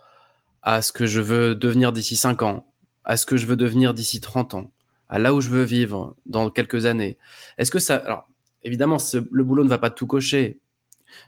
[0.63, 2.67] à ce que je veux devenir d'ici 5 ans,
[3.05, 4.73] à ce que je veux devenir d'ici 30 ans,
[5.09, 7.19] à là où je veux vivre dans quelques années,
[7.59, 7.97] est-ce que ça...
[7.97, 8.29] Alors,
[8.65, 8.97] évidemment,
[9.31, 10.59] le boulot ne va pas tout cocher,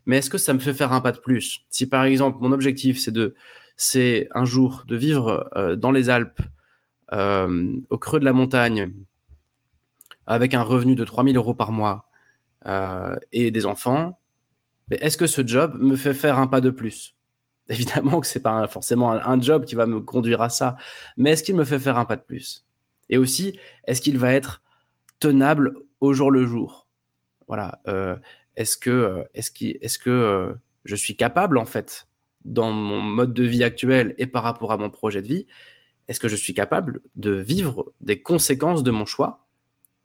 [0.06, 1.62] mais est-ce que ça me fait faire un pas de plus?
[1.70, 3.34] Si par exemple mon objectif c'est de
[3.76, 6.40] c'est un jour de vivre euh, dans les Alpes,
[7.12, 8.92] euh, au creux de la montagne,
[10.26, 12.08] avec un revenu de 3000 euros par mois
[12.66, 14.18] euh, et des enfants,
[14.90, 17.14] est-ce que ce job me fait faire un pas de plus?
[17.68, 20.76] Évidemment que c'est pas forcément un, job qui va me conduire à ça,
[21.16, 22.66] mais est-ce qu'il me fait faire un pas de plus?
[23.08, 24.62] Et aussi, est-ce qu'il va être
[25.18, 26.86] tenable au jour le jour?
[27.48, 27.80] Voilà.
[28.56, 32.08] Est-ce que, euh, euh, je suis capable en fait
[32.44, 35.46] dans mon mode de vie actuel et par rapport à mon projet de vie,
[36.08, 39.46] est-ce que je suis capable de vivre des conséquences de mon choix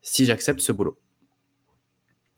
[0.01, 0.97] si j'accepte ce boulot?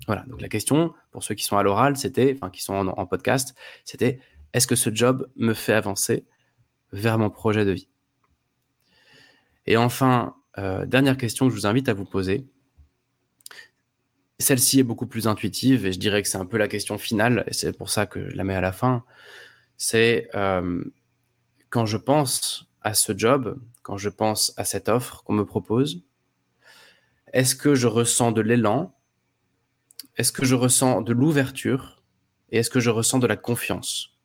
[0.07, 3.05] Voilà, donc la question pour ceux qui sont à l'oral, c'était, enfin qui sont en,
[3.05, 4.19] podcast, c'était
[4.53, 6.25] est-ce que ce job me fait avancer
[6.91, 7.87] vers mon projet de vie?
[9.67, 12.47] Et enfin, euh, dernière question que je vous invite à vous poser.
[14.41, 17.43] Celle-ci est beaucoup plus intuitive et je dirais que c'est un peu la question finale,
[17.47, 19.03] et c'est pour ça que je la mets à la fin.
[19.77, 20.83] C'est euh,
[21.69, 26.03] quand je pense à ce job, quand je pense à cette offre qu'on me propose,
[27.33, 28.95] est-ce que je ressens de l'élan?
[30.17, 32.03] Est-ce que je ressens de l'ouverture?
[32.49, 34.17] Et est-ce que je ressens de la confiance?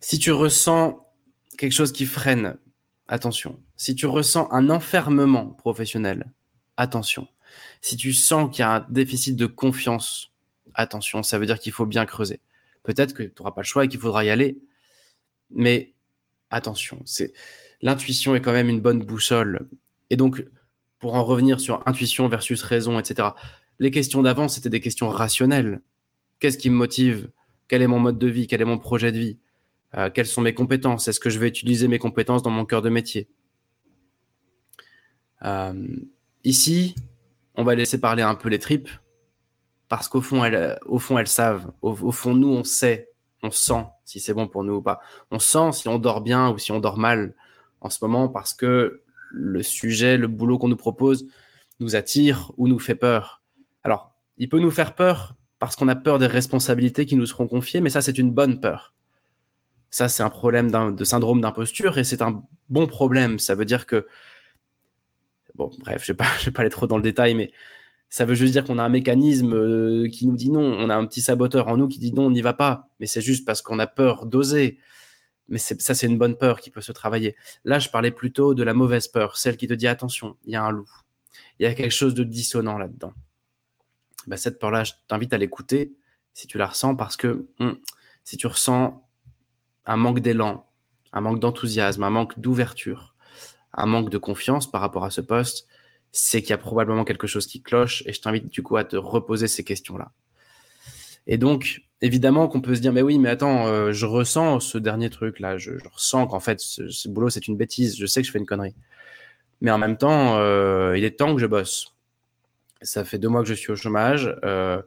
[0.00, 1.08] Si tu ressens
[1.56, 2.58] quelque chose qui freine,
[3.08, 3.62] attention.
[3.76, 6.32] Si tu ressens un enfermement professionnel,
[6.76, 7.26] attention.
[7.80, 10.32] Si tu sens qu'il y a un déficit de confiance,
[10.74, 12.40] attention, ça veut dire qu'il faut bien creuser.
[12.82, 14.58] Peut-être que tu n'auras pas le choix et qu'il faudra y aller,
[15.50, 15.94] mais
[16.50, 17.32] attention, c'est
[17.82, 19.68] l'intuition est quand même une bonne boussole.
[20.10, 20.44] Et donc,
[20.98, 23.30] pour en revenir sur intuition versus raison, etc.,
[23.78, 25.82] les questions d'avant, c'était des questions rationnelles.
[26.38, 27.30] Qu'est-ce qui me motive?
[27.68, 28.46] Quel est mon mode de vie?
[28.46, 29.38] Quel est mon projet de vie?
[29.94, 31.08] Euh, Quelles sont mes compétences?
[31.08, 33.28] Est-ce que je vais utiliser mes compétences dans mon cœur de métier?
[35.44, 35.86] Euh,
[36.44, 36.94] Ici,
[37.56, 38.88] on va laisser parler un peu les tripes,
[39.88, 40.78] parce qu'au fond, elles,
[41.18, 41.70] elles savent.
[41.82, 43.08] au fond, nous, on sait
[43.42, 45.00] on sent si c'est bon pour nous ou pas.
[45.30, 47.34] On sent si on dort bien ou si on dort mal
[47.80, 51.26] en ce moment parce que le sujet, le boulot qu'on nous propose
[51.80, 53.42] nous attire ou nous fait peur.
[53.84, 57.48] Alors, il peut nous faire peur parce qu'on a peur des responsabilités qui nous seront
[57.48, 58.94] confiées, mais ça, c'est une bonne peur.
[59.90, 63.38] Ça, c'est un problème de syndrome d'imposture et c'est un bon problème.
[63.38, 64.06] Ça veut dire que,
[65.56, 67.50] bon, bref, je ne vais, pas aller trop dans le détail, mais
[68.08, 70.62] ça veut juste dire qu'on a un mécanisme euh, qui nous dit non.
[70.62, 72.88] On a un petit saboteur en nous qui dit non, on n'y va pas.
[73.00, 74.78] Mais c'est juste parce qu'on a peur d'oser.
[75.48, 77.36] Mais ça, c'est une bonne peur qui peut se travailler.
[77.64, 80.56] Là, je parlais plutôt de la mauvaise peur, celle qui te dit attention, il y
[80.56, 80.90] a un loup.
[81.58, 83.12] Il y a quelque chose de dissonant là-dedans.
[84.26, 85.94] Bah, cette peur-là, je t'invite à l'écouter
[86.34, 87.78] si tu la ressens parce que hum,
[88.24, 89.08] si tu ressens
[89.84, 90.68] un manque d'élan,
[91.12, 93.14] un manque d'enthousiasme, un manque d'ouverture,
[93.76, 95.66] un manque de confiance par rapport à ce poste,
[96.12, 98.84] c'est qu'il y a probablement quelque chose qui cloche et je t'invite du coup à
[98.84, 100.12] te reposer ces questions-là.
[101.26, 104.78] Et donc, évidemment qu'on peut se dire, mais oui, mais attends, euh, je ressens ce
[104.78, 108.32] dernier truc-là, je, ressens qu'en fait, ce, boulot, c'est une bêtise, je sais que je
[108.32, 108.74] fais une connerie.
[109.60, 111.94] Mais en même temps, euh, il est temps que je bosse.
[112.82, 114.80] Ça fait deux mois que je suis au chômage, euh,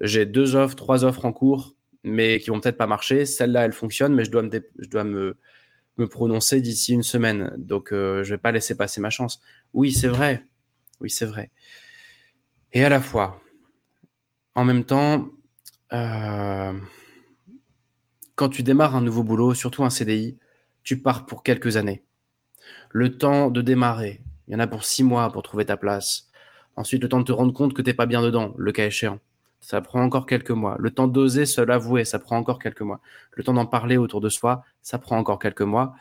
[0.00, 3.26] j'ai deux offres, trois offres en cours, mais qui vont peut-être pas marcher.
[3.26, 5.36] Celle-là, elle fonctionne, mais je dois me, je dois me,
[5.98, 7.52] me prononcer d'ici une semaine.
[7.58, 9.40] Donc, je vais pas laisser passer ma chance.
[9.74, 10.44] Oui, c'est vrai,
[11.00, 11.50] oui, c'est vrai.
[12.72, 13.40] Et à la fois,
[14.54, 15.28] en même temps,
[15.92, 16.72] euh,
[18.34, 20.36] quand tu démarres un nouveau boulot, surtout un CDI,
[20.82, 22.04] tu pars pour quelques années.
[22.90, 26.28] Le temps de démarrer, il y en a pour six mois pour trouver ta place.
[26.76, 28.86] Ensuite, le temps de te rendre compte que tu n'es pas bien dedans, le cas
[28.86, 29.18] échéant.
[29.60, 30.76] Ça prend encore quelques mois.
[30.78, 33.00] Le temps d'oser se l'avouer, ça prend encore quelques mois.
[33.32, 35.94] Le temps d'en parler autour de soi, ça prend encore quelques mois.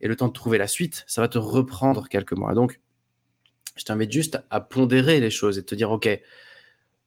[0.00, 2.54] Et le temps de trouver la suite, ça va te reprendre quelques mois.
[2.54, 2.80] Donc,
[3.76, 6.08] je t'invite juste à pondérer les choses et te dire, OK,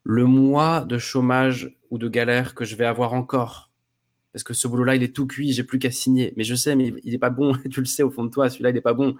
[0.03, 3.71] le mois de chômage ou de galère que je vais avoir encore,
[4.33, 6.33] parce que ce boulot-là, il est tout cuit, j'ai plus qu'à signer.
[6.35, 8.49] Mais je sais, mais il n'est pas bon, tu le sais au fond de toi,
[8.49, 9.15] celui-là, il n'est pas bon.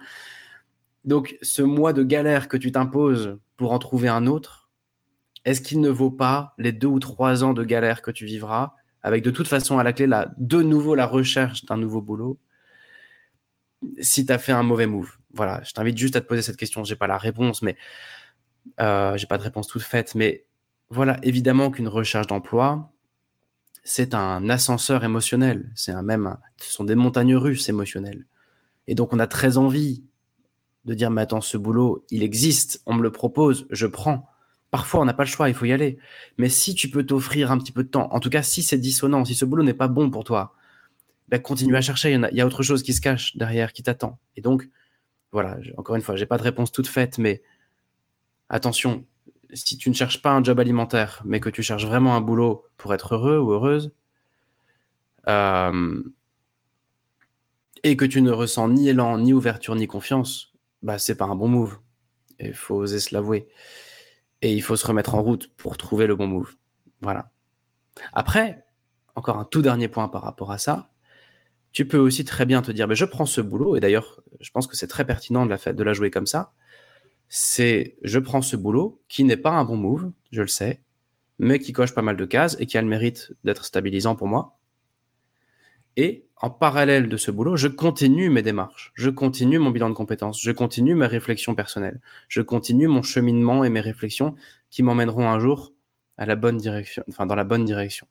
[1.04, 4.63] Donc, ce mois de galère que tu t'imposes pour en trouver un autre,
[5.44, 8.74] est-ce qu'il ne vaut pas les deux ou trois ans de galère que tu vivras,
[9.02, 12.38] avec de toute façon à la clé, de nouveau la recherche d'un nouveau boulot,
[14.00, 16.56] si tu as fait un mauvais move voilà, je t'invite juste à te poser cette
[16.56, 16.84] question.
[16.84, 17.76] J'ai pas la réponse, mais
[18.80, 20.14] euh, j'ai pas de réponse toute faite.
[20.14, 20.46] Mais
[20.90, 22.92] voilà, évidemment qu'une recherche d'emploi,
[23.82, 25.70] c'est un ascenseur émotionnel.
[25.74, 28.26] C'est un même, ce sont des montagnes russes émotionnelles.
[28.86, 30.04] Et donc, on a très envie
[30.84, 34.28] de dire, mais attends, ce boulot, il existe, on me le propose, je prends.
[34.74, 35.98] Parfois, on n'a pas le choix, il faut y aller.
[36.36, 38.76] Mais si tu peux t'offrir un petit peu de temps, en tout cas, si c'est
[38.76, 40.56] dissonant, si ce boulot n'est pas bon pour toi,
[41.28, 42.12] ben, continue à chercher.
[42.12, 44.18] Il y, a, autre chose qui se cache derrière, qui t'attend.
[44.34, 44.68] Et donc,
[45.30, 47.40] voilà, encore une fois, j'ai pas de réponse toute faite, mais
[48.48, 49.06] attention,
[49.52, 52.66] si tu ne cherches pas un job alimentaire, mais que tu cherches vraiment un boulot
[52.76, 53.92] pour être heureux ou heureuse,
[55.28, 56.02] euh,
[57.84, 60.52] et que tu ne ressens ni élan, ni ouverture, ni confiance,
[60.82, 61.78] bah c'est pas un bon move.
[62.40, 63.46] Il faut oser se l'avouer.
[64.42, 66.54] Et il faut se remettre en route pour trouver le bon move.
[67.00, 67.30] Voilà.
[68.12, 68.64] Après,
[69.14, 70.90] encore un tout dernier point par rapport à ça.
[71.72, 74.50] Tu peux aussi très bien te dire, mais je prends ce boulot, et d'ailleurs, je
[74.50, 76.52] pense que c'est très pertinent de la, de la jouer comme ça.
[77.28, 80.82] C'est, je prends ce boulot qui n'est pas un bon move, je le sais,
[81.38, 84.28] mais qui coche pas mal de cases et qui a le mérite d'être stabilisant pour
[84.28, 84.56] moi.
[85.96, 89.94] Et en parallèle de ce boulot, je continue mes démarches, je continue mon bilan de
[89.94, 94.34] compétences, je continue mes réflexions personnelles, je continue mon cheminement et mes réflexions
[94.70, 95.72] qui m'emmèneront un jour
[96.18, 98.06] à la bonne direction, enfin dans la bonne direction.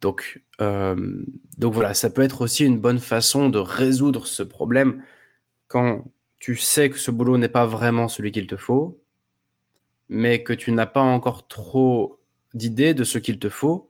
[0.00, 1.24] Donc, euh,
[1.58, 5.02] donc voilà, ça peut être aussi une bonne façon de résoudre ce problème
[5.68, 6.04] quand
[6.38, 8.98] tu sais que ce boulot n'est pas vraiment celui qu'il te faut,
[10.08, 12.18] mais que tu n'as pas encore trop
[12.54, 13.89] d'idées de ce qu'il te faut,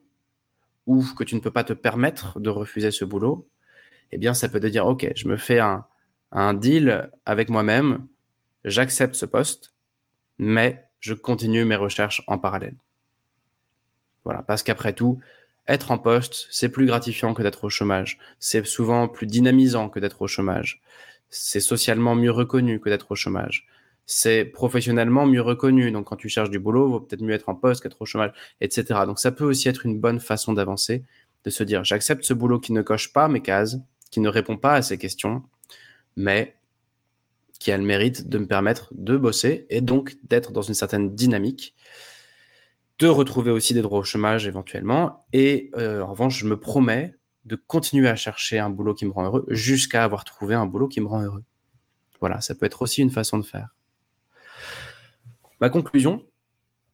[1.15, 3.47] que tu ne peux pas te permettre de refuser ce boulot,
[4.11, 5.85] eh bien, ça peut te dire, OK, je me fais un,
[6.31, 8.07] un deal avec moi-même,
[8.65, 9.73] j'accepte ce poste,
[10.37, 12.75] mais je continue mes recherches en parallèle.
[14.23, 15.19] Voilà, parce qu'après tout,
[15.67, 18.19] être en poste, c'est plus gratifiant que d'être au chômage.
[18.39, 20.81] C'est souvent plus dynamisant que d'être au chômage.
[21.29, 23.67] C'est socialement mieux reconnu que d'être au chômage
[24.11, 25.89] c'est professionnellement mieux reconnu.
[25.89, 28.05] Donc, quand tu cherches du boulot, il vaut peut-être mieux être en poste qu'être au
[28.05, 28.99] chômage, etc.
[29.05, 31.05] Donc, ça peut aussi être une bonne façon d'avancer,
[31.45, 33.77] de se dire, j'accepte ce boulot qui ne coche pas mes cases,
[34.11, 35.43] qui ne répond pas à ces questions,
[36.17, 36.57] mais
[37.57, 41.15] qui a le mérite de me permettre de bosser et donc d'être dans une certaine
[41.15, 41.73] dynamique,
[42.99, 45.25] de retrouver aussi des droits au chômage éventuellement.
[45.31, 49.11] Et euh, en revanche, je me promets de continuer à chercher un boulot qui me
[49.11, 51.43] rend heureux jusqu'à avoir trouvé un boulot qui me rend heureux.
[52.19, 53.73] Voilà, ça peut être aussi une façon de faire.
[55.61, 56.25] Ma conclusion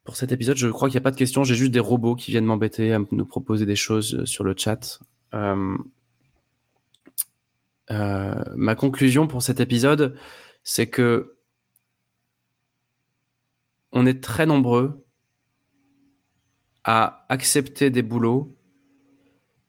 [0.04, 1.42] pour cet épisode, je crois qu'il n'y a pas de questions.
[1.42, 4.54] J'ai juste des robots qui viennent m'embêter à nous proposer des choses euh, sur le
[4.56, 5.00] chat.
[5.34, 5.76] Euh,
[7.90, 10.16] euh, ma conclusion pour cet épisode,
[10.62, 11.36] c'est que
[13.92, 15.04] on est très nombreux
[16.84, 18.54] à accepter des boulots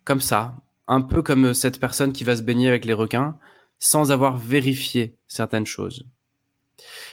[0.04, 0.56] comme ça,
[0.88, 3.38] un peu comme cette personne qui va se baigner avec les requins
[3.78, 6.06] sans avoir vérifié certaines choses.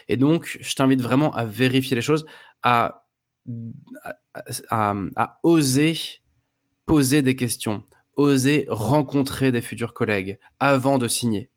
[0.08, 2.26] Et donc, je t'invite vraiment à vérifier les choses,
[2.62, 3.02] à,
[5.42, 5.96] oser
[6.84, 7.84] poser des questions,
[8.14, 11.50] oser rencontrer des futurs collègues avant de signer.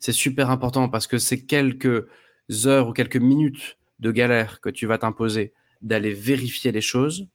[0.00, 2.08] C'est super important parce que c'est quelques
[2.64, 5.52] heures ou quelques minutes de galère que tu vas t'imposer
[5.82, 7.28] d'aller vérifier les choses.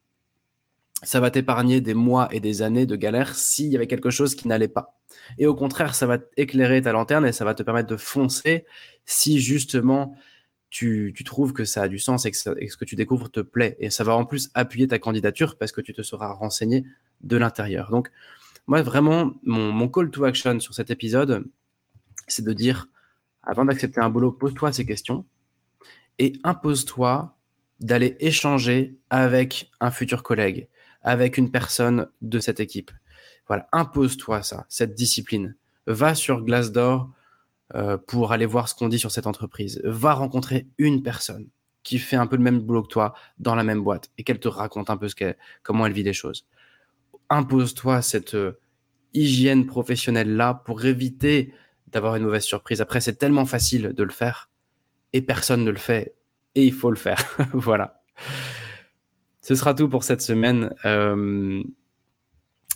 [1.03, 4.35] Ça va t'épargner des mois et des années de galère s'il y avait quelque chose
[4.35, 4.99] qui n'allait pas.
[5.37, 8.65] Et au contraire, ça va éclairer ta lanterne et ça va te permettre de foncer
[9.05, 10.15] si justement
[10.73, 13.77] tu, trouves que ça a du sens et que, ce que tu découvres te plaît.
[13.79, 16.85] Et ça va en plus appuyer ta candidature parce que tu te seras renseigné
[17.21, 17.91] de l'intérieur.
[17.91, 18.09] Donc,
[18.65, 21.45] moi, vraiment, mon, call to action sur cet épisode,
[22.27, 22.87] c'est de dire,
[23.43, 25.25] avant d'accepter un boulot, pose-toi ces questions
[26.17, 27.37] et impose-toi
[27.79, 30.69] d'aller échanger avec un futur collègue,
[31.03, 32.91] avec une personne de cette équipe.
[33.47, 35.55] Voilà, impose-toi ça, cette discipline.
[35.85, 37.09] Va sur Glassdoor,
[37.75, 39.81] euh, pour aller voir ce qu'on dit sur cette entreprise.
[39.83, 41.47] Va rencontrer une personne
[41.81, 44.39] qui fait un peu le même boulot que toi dans la même boîte et qu'elle
[44.39, 45.15] te raconte un peu ce
[45.63, 46.45] comment elle vit les choses.
[47.31, 48.59] Impose-toi cette euh,
[49.15, 51.51] hygiène professionnelle là pour éviter
[51.87, 52.79] d'avoir une mauvaise surprise.
[52.79, 54.51] Après, c'est tellement facile de le faire
[55.11, 56.13] et personne ne le fait
[56.53, 57.23] et il faut le faire.
[57.53, 58.03] voilà.
[59.43, 60.73] Ce sera tout pour cette semaine.
[60.85, 61.61] Euh,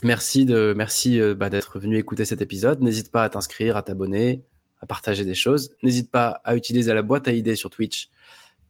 [0.03, 2.81] merci de merci bah, d'être venu écouter cet épisode.
[2.81, 4.43] N'hésite pas à t'inscrire, à t'abonner,
[4.81, 5.71] à partager des choses.
[5.81, 8.09] N'hésite pas à utiliser la boîte à idées sur Twitch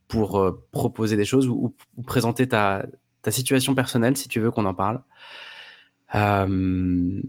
[0.07, 1.75] pour euh, proposer des choses ou,
[2.05, 2.85] présenter ta,
[3.29, 5.01] situation personnelle si tu veux qu'on en parle.
[6.15, 7.21] Euh,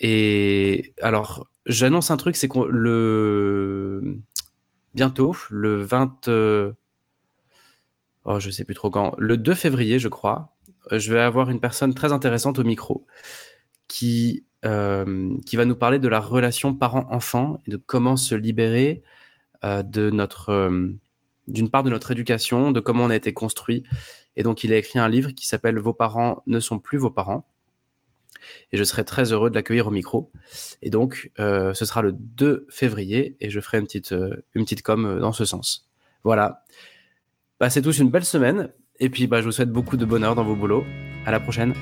[0.00, 4.16] et alors, j'annonce un truc, c'est que le
[4.94, 6.72] bientôt, le 20, euh,
[8.24, 10.54] oh, je sais plus trop quand, le 2 février, je crois,
[10.90, 13.06] je vais avoir une personne très intéressante au micro
[13.88, 19.02] qui euh, qui va nous parler de la relation parent-enfant et de comment se libérer
[19.64, 20.92] euh, de notre, euh,
[21.48, 23.82] d'une part de notre éducation, de comment on a été construit.
[24.36, 27.10] Et donc, il a écrit un livre qui s'appelle Vos parents ne sont plus vos
[27.10, 27.44] parents.
[28.70, 30.30] Et je serai très heureux de l'accueillir au micro.
[30.80, 34.14] Et donc, ce sera le 2 février et je ferai une petite,
[34.54, 35.88] une petite com dans ce sens.
[36.22, 36.64] Voilà.
[37.62, 38.70] Passez tous une belle semaine.
[38.98, 40.84] Et puis, bah, je vous souhaite beaucoup de bonheur dans vos boulots.
[41.24, 41.74] À la prochaine.